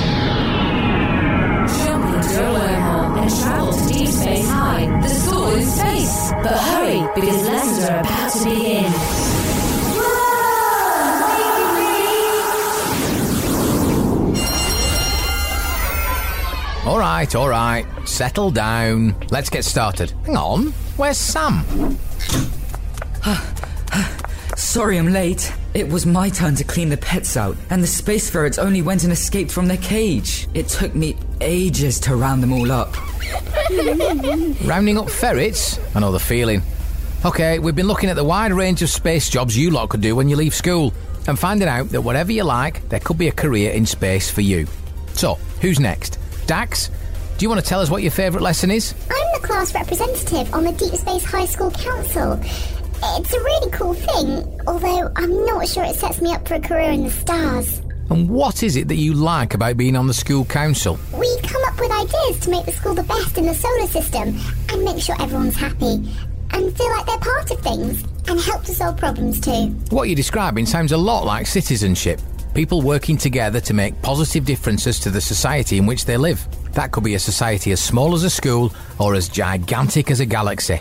And 3.26 3.42
travel 3.42 3.74
to 3.74 3.94
deep 3.94 4.08
space 4.08 4.48
high. 4.48 4.86
The 5.02 5.10
school 5.10 5.50
in 5.50 5.66
space. 5.66 6.32
But 6.44 6.58
hurry, 6.58 7.10
because 7.16 7.48
lessons 7.48 7.90
are 7.90 8.00
about 8.00 8.32
to 8.34 8.44
begin. 8.44 8.94
All 16.86 17.00
right, 17.00 17.36
all 17.36 17.50
right. 17.50 17.86
Settle 18.06 18.52
down. 18.52 19.16
Let's 19.32 19.50
get 19.50 19.66
started. 19.66 20.12
Hang 20.26 20.38
on. 20.38 20.68
Where's 20.98 21.18
Sam? 21.18 21.98
Sorry 24.56 25.00
I'm 25.00 25.12
late. 25.12 25.52
It 25.74 25.90
was 25.90 26.06
my 26.06 26.30
turn 26.30 26.56
to 26.56 26.64
clean 26.64 26.90
the 26.90 26.98
pets 26.98 27.36
out, 27.36 27.58
and 27.70 27.82
the 27.82 27.88
space 27.88 28.30
ferrets 28.30 28.58
only 28.58 28.82
went 28.82 29.04
and 29.04 29.12
escaped 29.12 29.52
from 29.52 29.68
their 29.68 29.78
cage. 29.78 30.48
It 30.54 30.68
took 30.68 30.94
me 30.94 31.18
ages 31.42 32.00
to 32.02 32.16
round 32.16 32.44
them 32.44 32.54
all 32.54 32.72
up. 32.72 32.85
Rounding 34.66 34.98
up 34.98 35.10
ferrets? 35.10 35.80
I 35.96 36.00
know 36.00 36.12
the 36.12 36.20
feeling. 36.20 36.62
Okay, 37.26 37.60
we've 37.60 37.76
been 37.76 37.88
looking 37.88 38.10
at 38.10 38.16
the 38.16 38.24
wide 38.24 38.54
range 38.54 38.82
of 38.82 38.90
space 38.90 39.30
jobs 39.30 39.58
you 39.58 39.72
lot 39.72 39.90
could 39.90 40.02
do 40.02 40.16
when 40.16 40.30
you 40.30 40.36
leave 40.36 40.54
school, 40.54 40.94
and 41.28 41.40
finding 41.40 41.68
out 41.68 41.90
that 41.90 42.02
whatever 42.02 42.32
you 42.32 42.44
like, 42.44 42.88
there 42.90 43.00
could 43.00 43.18
be 43.18 43.28
a 43.28 43.32
career 43.32 43.72
in 43.72 43.86
space 43.86 44.30
for 44.30 44.42
you. 44.42 44.68
So, 45.14 45.36
who's 45.62 45.80
next? 45.80 46.20
Dax? 46.46 46.90
Do 47.38 47.44
you 47.44 47.50
want 47.50 47.62
to 47.62 47.68
tell 47.68 47.82
us 47.82 47.90
what 47.90 48.02
your 48.02 48.12
favourite 48.12 48.44
lesson 48.44 48.72
is? 48.72 48.94
I'm 49.10 49.42
the 49.42 49.46
class 49.46 49.74
representative 49.74 50.54
on 50.54 50.64
the 50.64 50.72
Deep 50.72 50.94
Space 50.94 51.26
High 51.26 51.46
School 51.46 51.72
Council. 51.72 52.40
It's 53.18 53.34
a 53.34 53.40
really 53.40 53.72
cool 53.72 53.94
thing, 53.94 54.62
although 54.68 55.12
I'm 55.16 55.46
not 55.46 55.68
sure 55.68 55.84
it 55.84 55.96
sets 55.96 56.22
me 56.22 56.32
up 56.34 56.48
for 56.48 56.56
a 56.56 56.60
career 56.62 56.92
in 56.92 57.04
the 57.04 57.12
stars. 57.12 57.82
And 58.10 58.30
what 58.30 58.64
is 58.64 58.76
it 58.76 58.88
that 58.88 58.96
you 58.96 59.14
like 59.14 59.54
about 59.54 59.78
being 59.78 59.96
on 59.96 60.08
the 60.08 60.14
school 60.14 60.46
council? 60.46 61.00
We 61.14 61.38
come 61.42 61.64
up 61.76 61.82
with 61.82 61.92
ideas 61.92 62.40
to 62.42 62.50
make 62.50 62.66
the 62.66 62.72
school 62.72 62.94
the 62.94 63.04
best 63.04 63.38
in 63.38 63.46
the 63.46 63.54
solar 63.54 63.88
system 63.88 64.36
and 64.70 64.84
make 64.84 65.02
sure 65.02 65.20
everyone's 65.22 65.56
happy 65.56 66.02
and 66.52 66.78
feel 66.78 66.90
like 66.90 67.06
they're 67.06 67.18
part 67.18 67.52
of 67.52 67.60
things 67.60 68.04
and 68.28 68.40
help 68.40 68.64
to 68.64 68.74
solve 68.74 68.98
problems 68.98 69.40
too. 69.40 69.68
What 69.90 70.08
you're 70.08 70.16
describing 70.16 70.66
sounds 70.66 70.92
a 70.92 70.98
lot 70.98 71.26
like 71.26 71.48
citizenship. 71.48 72.22
People 72.54 72.82
working 72.82 73.18
together 73.18 73.60
to 73.62 73.74
make 73.74 74.02
positive 74.02 74.46
differences 74.46 75.00
to 75.02 75.10
the 75.10 75.20
society 75.20 75.78
in 75.78 75.86
which 75.86 76.06
they 76.06 76.16
live. 76.16 76.48
That 76.72 76.92
could 76.92 77.04
be 77.04 77.16
a 77.16 77.20
society 77.20 77.72
as 77.72 77.84
small 77.84 78.14
as 78.14 78.24
a 78.24 78.30
school 78.30 78.74
or 79.00 79.16
as 79.16 79.28
gigantic 79.28 80.12
as 80.12 80.22
a 80.22 80.26
galaxy. 80.26 80.80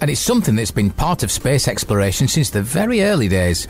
And 0.00 0.10
it's 0.10 0.20
something 0.20 0.56
that's 0.56 0.72
been 0.72 0.90
part 0.90 1.22
of 1.22 1.30
space 1.30 1.68
exploration 1.68 2.26
since 2.26 2.50
the 2.50 2.62
very 2.62 3.04
early 3.04 3.28
days. 3.28 3.68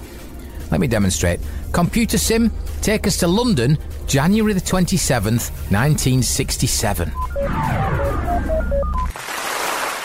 Let 0.73 0.81
me 0.81 0.87
demonstrate. 0.87 1.39
Computer 1.73 2.17
sim, 2.17 2.51
take 2.81 3.07
us 3.07 3.19
to 3.19 3.29
London, 3.29 3.77
January 4.07 4.55
the 4.55 4.61
27th, 4.61 5.51
1967. 5.71 7.13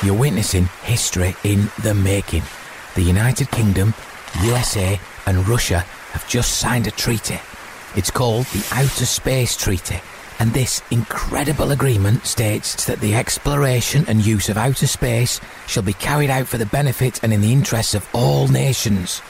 You're 0.04 0.20
witnessing 0.20 0.66
history 0.84 1.38
in 1.46 1.72
the 1.84 1.94
making. 1.94 2.44
The 2.96 3.02
United 3.02 3.50
Kingdom, 3.50 3.94
USA, 4.44 5.00
and 5.26 5.48
Russia 5.48 5.80
have 6.12 6.28
just 6.28 6.60
signed 6.60 6.86
a 6.86 6.92
treaty. 6.92 7.40
It's 7.96 8.12
called 8.12 8.46
the 8.48 8.68
Outer 8.74 9.06
Space 9.06 9.56
Treaty, 9.56 10.02
and 10.38 10.52
this 10.52 10.82
incredible 10.92 11.72
agreement 11.72 12.26
states 12.26 12.84
that 12.88 13.00
the 13.00 13.16
exploration 13.16 14.04
and 14.10 14.26
use 14.26 14.50
of 14.50 14.58
outer 14.58 14.88
space 14.88 15.40
shall 15.66 15.84
be 15.84 15.94
carried 15.94 16.30
out 16.30 16.48
for 16.48 16.58
the 16.58 16.66
benefit 16.66 17.24
and 17.24 17.32
in 17.32 17.40
the 17.40 17.54
interests 17.54 17.96
of 17.96 18.06
all 18.14 18.50
nations. 18.50 19.22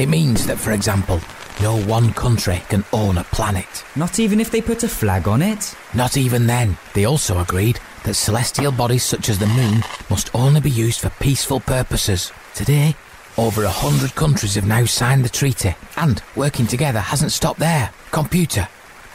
It 0.00 0.08
means 0.08 0.46
that, 0.46 0.58
for 0.58 0.72
example, 0.72 1.20
no 1.60 1.76
one 1.82 2.14
country 2.14 2.62
can 2.70 2.86
own 2.90 3.18
a 3.18 3.24
planet. 3.24 3.84
Not 3.94 4.18
even 4.18 4.40
if 4.40 4.50
they 4.50 4.62
put 4.62 4.82
a 4.82 4.88
flag 4.88 5.28
on 5.28 5.42
it? 5.42 5.76
Not 5.92 6.16
even 6.16 6.46
then. 6.46 6.78
They 6.94 7.04
also 7.04 7.38
agreed 7.38 7.78
that 8.04 8.14
celestial 8.14 8.72
bodies 8.72 9.04
such 9.04 9.28
as 9.28 9.38
the 9.38 9.46
moon 9.46 9.84
must 10.08 10.34
only 10.34 10.62
be 10.62 10.70
used 10.70 11.00
for 11.00 11.10
peaceful 11.20 11.60
purposes. 11.60 12.32
Today, 12.54 12.96
over 13.36 13.64
a 13.64 13.68
hundred 13.68 14.14
countries 14.14 14.54
have 14.54 14.66
now 14.66 14.86
signed 14.86 15.22
the 15.22 15.28
treaty, 15.28 15.76
and 15.98 16.22
working 16.34 16.66
together 16.66 17.00
hasn't 17.00 17.32
stopped 17.32 17.60
there. 17.60 17.90
Computer. 18.10 18.66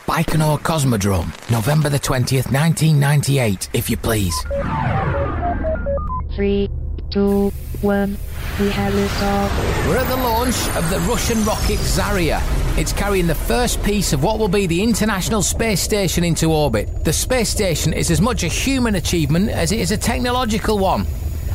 Baikonur 0.06 0.60
Cosmodrome, 0.60 1.34
November 1.50 1.90
the 1.90 2.00
20th, 2.00 2.52
1998, 2.52 3.70
if 3.74 3.90
you 3.90 3.98
please. 3.98 4.36
Three, 6.36 6.70
two, 7.16 7.50
one. 7.80 8.18
We 8.60 8.70
have 8.72 8.94
liftoff. 8.94 9.88
We're 9.88 10.00
at 10.00 10.10
the 10.10 10.18
launch 10.18 10.58
of 10.76 10.90
the 10.90 11.00
Russian 11.10 11.42
rocket 11.46 11.80
Zarya. 11.80 12.42
It's 12.78 12.92
carrying 12.92 13.26
the 13.26 13.34
first 13.34 13.82
piece 13.84 14.12
of 14.12 14.22
what 14.22 14.38
will 14.38 14.50
be 14.50 14.68
the 14.68 14.84
International 14.84 15.42
Space 15.42 15.80
Station 15.80 16.26
into 16.26 16.52
orbit. 16.52 17.06
The 17.06 17.14
space 17.14 17.48
station 17.48 17.94
is 17.94 18.12
as 18.12 18.20
much 18.20 18.44
a 18.44 18.50
human 18.50 18.96
achievement 18.96 19.50
as 19.50 19.72
it 19.72 19.80
is 19.80 19.92
a 19.92 19.98
technological 19.98 20.78
one. 20.78 21.08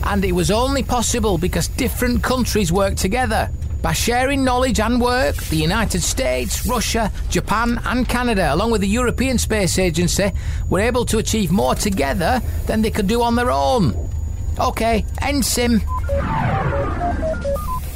And 0.04 0.24
it 0.24 0.32
was 0.32 0.50
only 0.50 0.82
possible 0.82 1.36
because 1.36 1.68
different 1.68 2.22
countries 2.22 2.72
worked 2.72 2.96
together. 2.96 3.50
By 3.82 3.92
sharing 3.92 4.42
knowledge 4.42 4.80
and 4.80 4.98
work, 4.98 5.36
the 5.36 5.56
United 5.56 6.00
States, 6.00 6.66
Russia, 6.66 7.12
Japan, 7.28 7.78
and 7.84 8.08
Canada, 8.08 8.54
along 8.54 8.70
with 8.70 8.80
the 8.80 8.88
European 8.88 9.36
Space 9.36 9.78
Agency, 9.78 10.32
were 10.70 10.80
able 10.80 11.04
to 11.04 11.18
achieve 11.18 11.52
more 11.52 11.74
together 11.74 12.40
than 12.64 12.80
they 12.80 12.90
could 12.90 13.06
do 13.06 13.20
on 13.20 13.34
their 13.34 13.50
own. 13.50 14.10
Okay, 14.60 15.04
end 15.22 15.44
sim. 15.44 15.80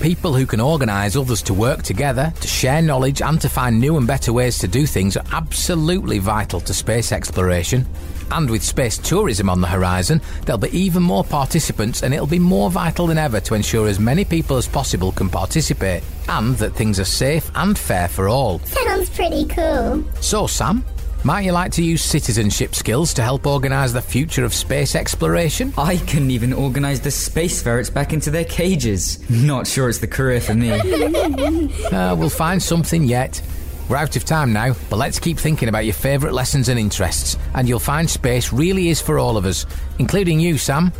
People 0.00 0.34
who 0.34 0.44
can 0.44 0.60
organise 0.60 1.16
others 1.16 1.40
to 1.42 1.54
work 1.54 1.82
together, 1.82 2.32
to 2.40 2.48
share 2.48 2.82
knowledge, 2.82 3.22
and 3.22 3.40
to 3.40 3.48
find 3.48 3.80
new 3.80 3.96
and 3.96 4.06
better 4.06 4.32
ways 4.32 4.58
to 4.58 4.68
do 4.68 4.86
things 4.86 5.16
are 5.16 5.24
absolutely 5.32 6.18
vital 6.18 6.60
to 6.60 6.74
space 6.74 7.12
exploration. 7.12 7.86
And 8.30 8.50
with 8.50 8.62
space 8.62 8.98
tourism 8.98 9.48
on 9.48 9.60
the 9.60 9.66
horizon, 9.66 10.20
there'll 10.44 10.58
be 10.58 10.76
even 10.76 11.02
more 11.02 11.24
participants, 11.24 12.02
and 12.02 12.12
it'll 12.12 12.26
be 12.26 12.38
more 12.38 12.70
vital 12.70 13.06
than 13.06 13.18
ever 13.18 13.40
to 13.40 13.54
ensure 13.54 13.88
as 13.88 14.00
many 14.00 14.24
people 14.24 14.56
as 14.56 14.68
possible 14.68 15.12
can 15.12 15.28
participate, 15.28 16.02
and 16.28 16.56
that 16.56 16.74
things 16.74 16.98
are 16.98 17.04
safe 17.04 17.50
and 17.54 17.78
fair 17.78 18.08
for 18.08 18.28
all. 18.28 18.58
Sounds 18.60 19.08
pretty 19.10 19.46
cool. 19.46 20.04
So, 20.20 20.46
Sam, 20.46 20.84
might 21.24 21.44
you 21.46 21.52
like 21.52 21.72
to 21.72 21.82
use 21.82 22.02
citizenship 22.02 22.74
skills 22.74 23.14
to 23.14 23.22
help 23.22 23.46
organise 23.46 23.92
the 23.92 24.02
future 24.02 24.44
of 24.44 24.52
space 24.52 24.94
exploration? 24.94 25.72
I 25.78 25.96
couldn't 25.96 26.30
even 26.30 26.52
organise 26.52 27.00
the 27.00 27.10
space 27.10 27.62
ferrets 27.62 27.88
back 27.88 28.12
into 28.12 28.30
their 28.30 28.44
cages. 28.44 29.18
Not 29.30 29.66
sure 29.66 29.88
it's 29.88 29.98
the 29.98 30.06
career 30.06 30.40
for 30.40 30.54
me. 30.54 30.74
Uh, 31.94 32.14
we'll 32.16 32.28
find 32.28 32.62
something 32.62 33.04
yet. 33.04 33.40
We're 33.88 33.96
out 33.96 34.16
of 34.16 34.24
time 34.24 34.52
now, 34.52 34.74
but 34.90 34.96
let's 34.96 35.18
keep 35.18 35.38
thinking 35.38 35.68
about 35.68 35.84
your 35.84 35.94
favourite 35.94 36.32
lessons 36.34 36.68
and 36.68 36.78
interests, 36.78 37.36
and 37.54 37.68
you'll 37.68 37.78
find 37.78 38.08
space 38.08 38.52
really 38.52 38.88
is 38.88 39.00
for 39.00 39.18
all 39.18 39.36
of 39.36 39.44
us, 39.44 39.64
including 39.98 40.40
you, 40.40 40.58
Sam. 40.58 40.92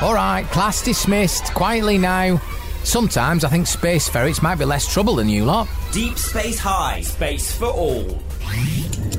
All 0.00 0.14
right, 0.14 0.44
class 0.50 0.82
dismissed. 0.82 1.52
Quietly 1.54 1.98
now. 1.98 2.40
Sometimes 2.84 3.44
I 3.44 3.48
think 3.48 3.66
space 3.66 4.08
ferrets 4.08 4.42
might 4.42 4.56
be 4.56 4.64
less 4.64 4.92
trouble 4.92 5.16
than 5.16 5.28
you 5.28 5.44
lot. 5.44 5.68
Deep 5.92 6.16
Space 6.16 6.58
High, 6.58 7.00
space 7.00 7.56
for 7.56 7.66
all. 7.66 8.04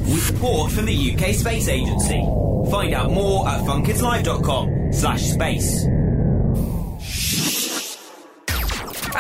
With 0.06 0.24
support 0.24 0.72
from 0.72 0.86
the 0.86 1.14
UK 1.14 1.34
Space 1.34 1.68
Agency. 1.68 2.24
Find 2.70 2.94
out 2.94 3.12
more 3.12 3.48
at 3.48 3.62
funkidslive.com 3.62 4.94
slash 4.94 5.22
space. 5.24 5.86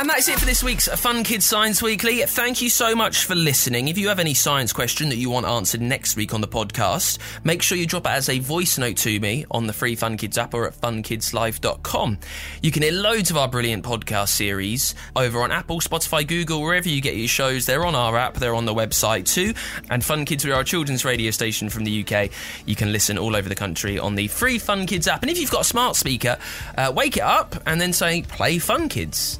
And 0.06 0.12
that's 0.12 0.28
it 0.28 0.38
for 0.38 0.46
this 0.46 0.62
week's 0.62 0.88
Fun 0.88 1.24
Kids 1.24 1.46
Science 1.46 1.82
Weekly. 1.82 2.22
Thank 2.22 2.62
you 2.62 2.70
so 2.70 2.96
much 2.96 3.26
for 3.26 3.34
listening. 3.34 3.88
If 3.88 3.98
you 3.98 4.08
have 4.10 4.20
any 4.20 4.36
science 4.36 4.72
question 4.72 5.10
that 5.10 5.16
you 5.16 5.32
want 5.32 5.48
answered 5.48 5.82
next 5.82 6.16
week 6.16 6.32
on 6.32 6.42
the 6.42 6.48
podcast, 6.48 7.18
make 7.44 7.64
sure 7.64 7.76
you 7.76 7.88
drop 7.88 8.06
it 8.06 8.12
as 8.12 8.30
a 8.30 8.38
voice 8.38 8.78
note 8.78 8.98
to 8.98 9.20
me 9.20 9.48
on 9.50 9.66
the 9.66 9.74
free 9.74 9.96
Fun 9.96 10.16
Kids 10.16 10.38
app 10.38 10.54
or 10.54 10.68
at 10.68 10.80
funkidslive.com. 10.80 12.20
You 12.62 12.72
can 12.72 12.84
hear 12.84 12.92
loads 12.92 13.32
of 13.32 13.38
our 13.38 13.48
brilliant 13.48 13.84
podcast 13.84 14.30
series 14.30 14.94
over 15.16 15.42
on 15.42 15.52
Apple, 15.52 15.80
Spotify, 15.80 16.28
Google, 16.28 16.62
wherever 16.62 16.88
you 16.88 17.02
get 17.02 17.16
your 17.16 17.28
shows. 17.28 17.66
They're 17.66 17.84
on 17.84 17.96
our 17.96 18.16
app, 18.16 18.36
they're 18.36 18.54
on 18.54 18.66
the 18.66 18.76
website 18.76 19.26
too. 19.26 19.56
And 19.90 20.06
Fun 20.06 20.26
Kids, 20.26 20.46
we 20.46 20.52
are 20.52 20.62
a 20.62 20.64
children's 20.64 21.04
radio 21.04 21.32
station 21.32 21.68
from 21.68 21.84
the 21.84 22.06
UK. 22.06 22.30
You 22.68 22.76
can 22.76 22.92
listen 22.92 23.18
all 23.18 23.36
over 23.36 23.50
the 23.50 23.56
country 23.56 23.98
on 23.98 24.14
the 24.14 24.28
free 24.28 24.60
Fun 24.60 24.86
Kids 24.86 25.08
app. 25.08 25.24
And 25.24 25.32
if 25.32 25.40
you've 25.40 25.50
got 25.50 25.62
a 25.62 25.64
smart 25.64 25.96
speaker, 25.96 26.38
uh, 26.78 26.94
wake 26.96 27.18
it 27.18 27.24
up 27.24 27.56
and 27.66 27.82
then 27.82 27.92
say, 27.92 28.22
play 28.22 28.60
Fun 28.60 28.88
Kids 28.88 29.40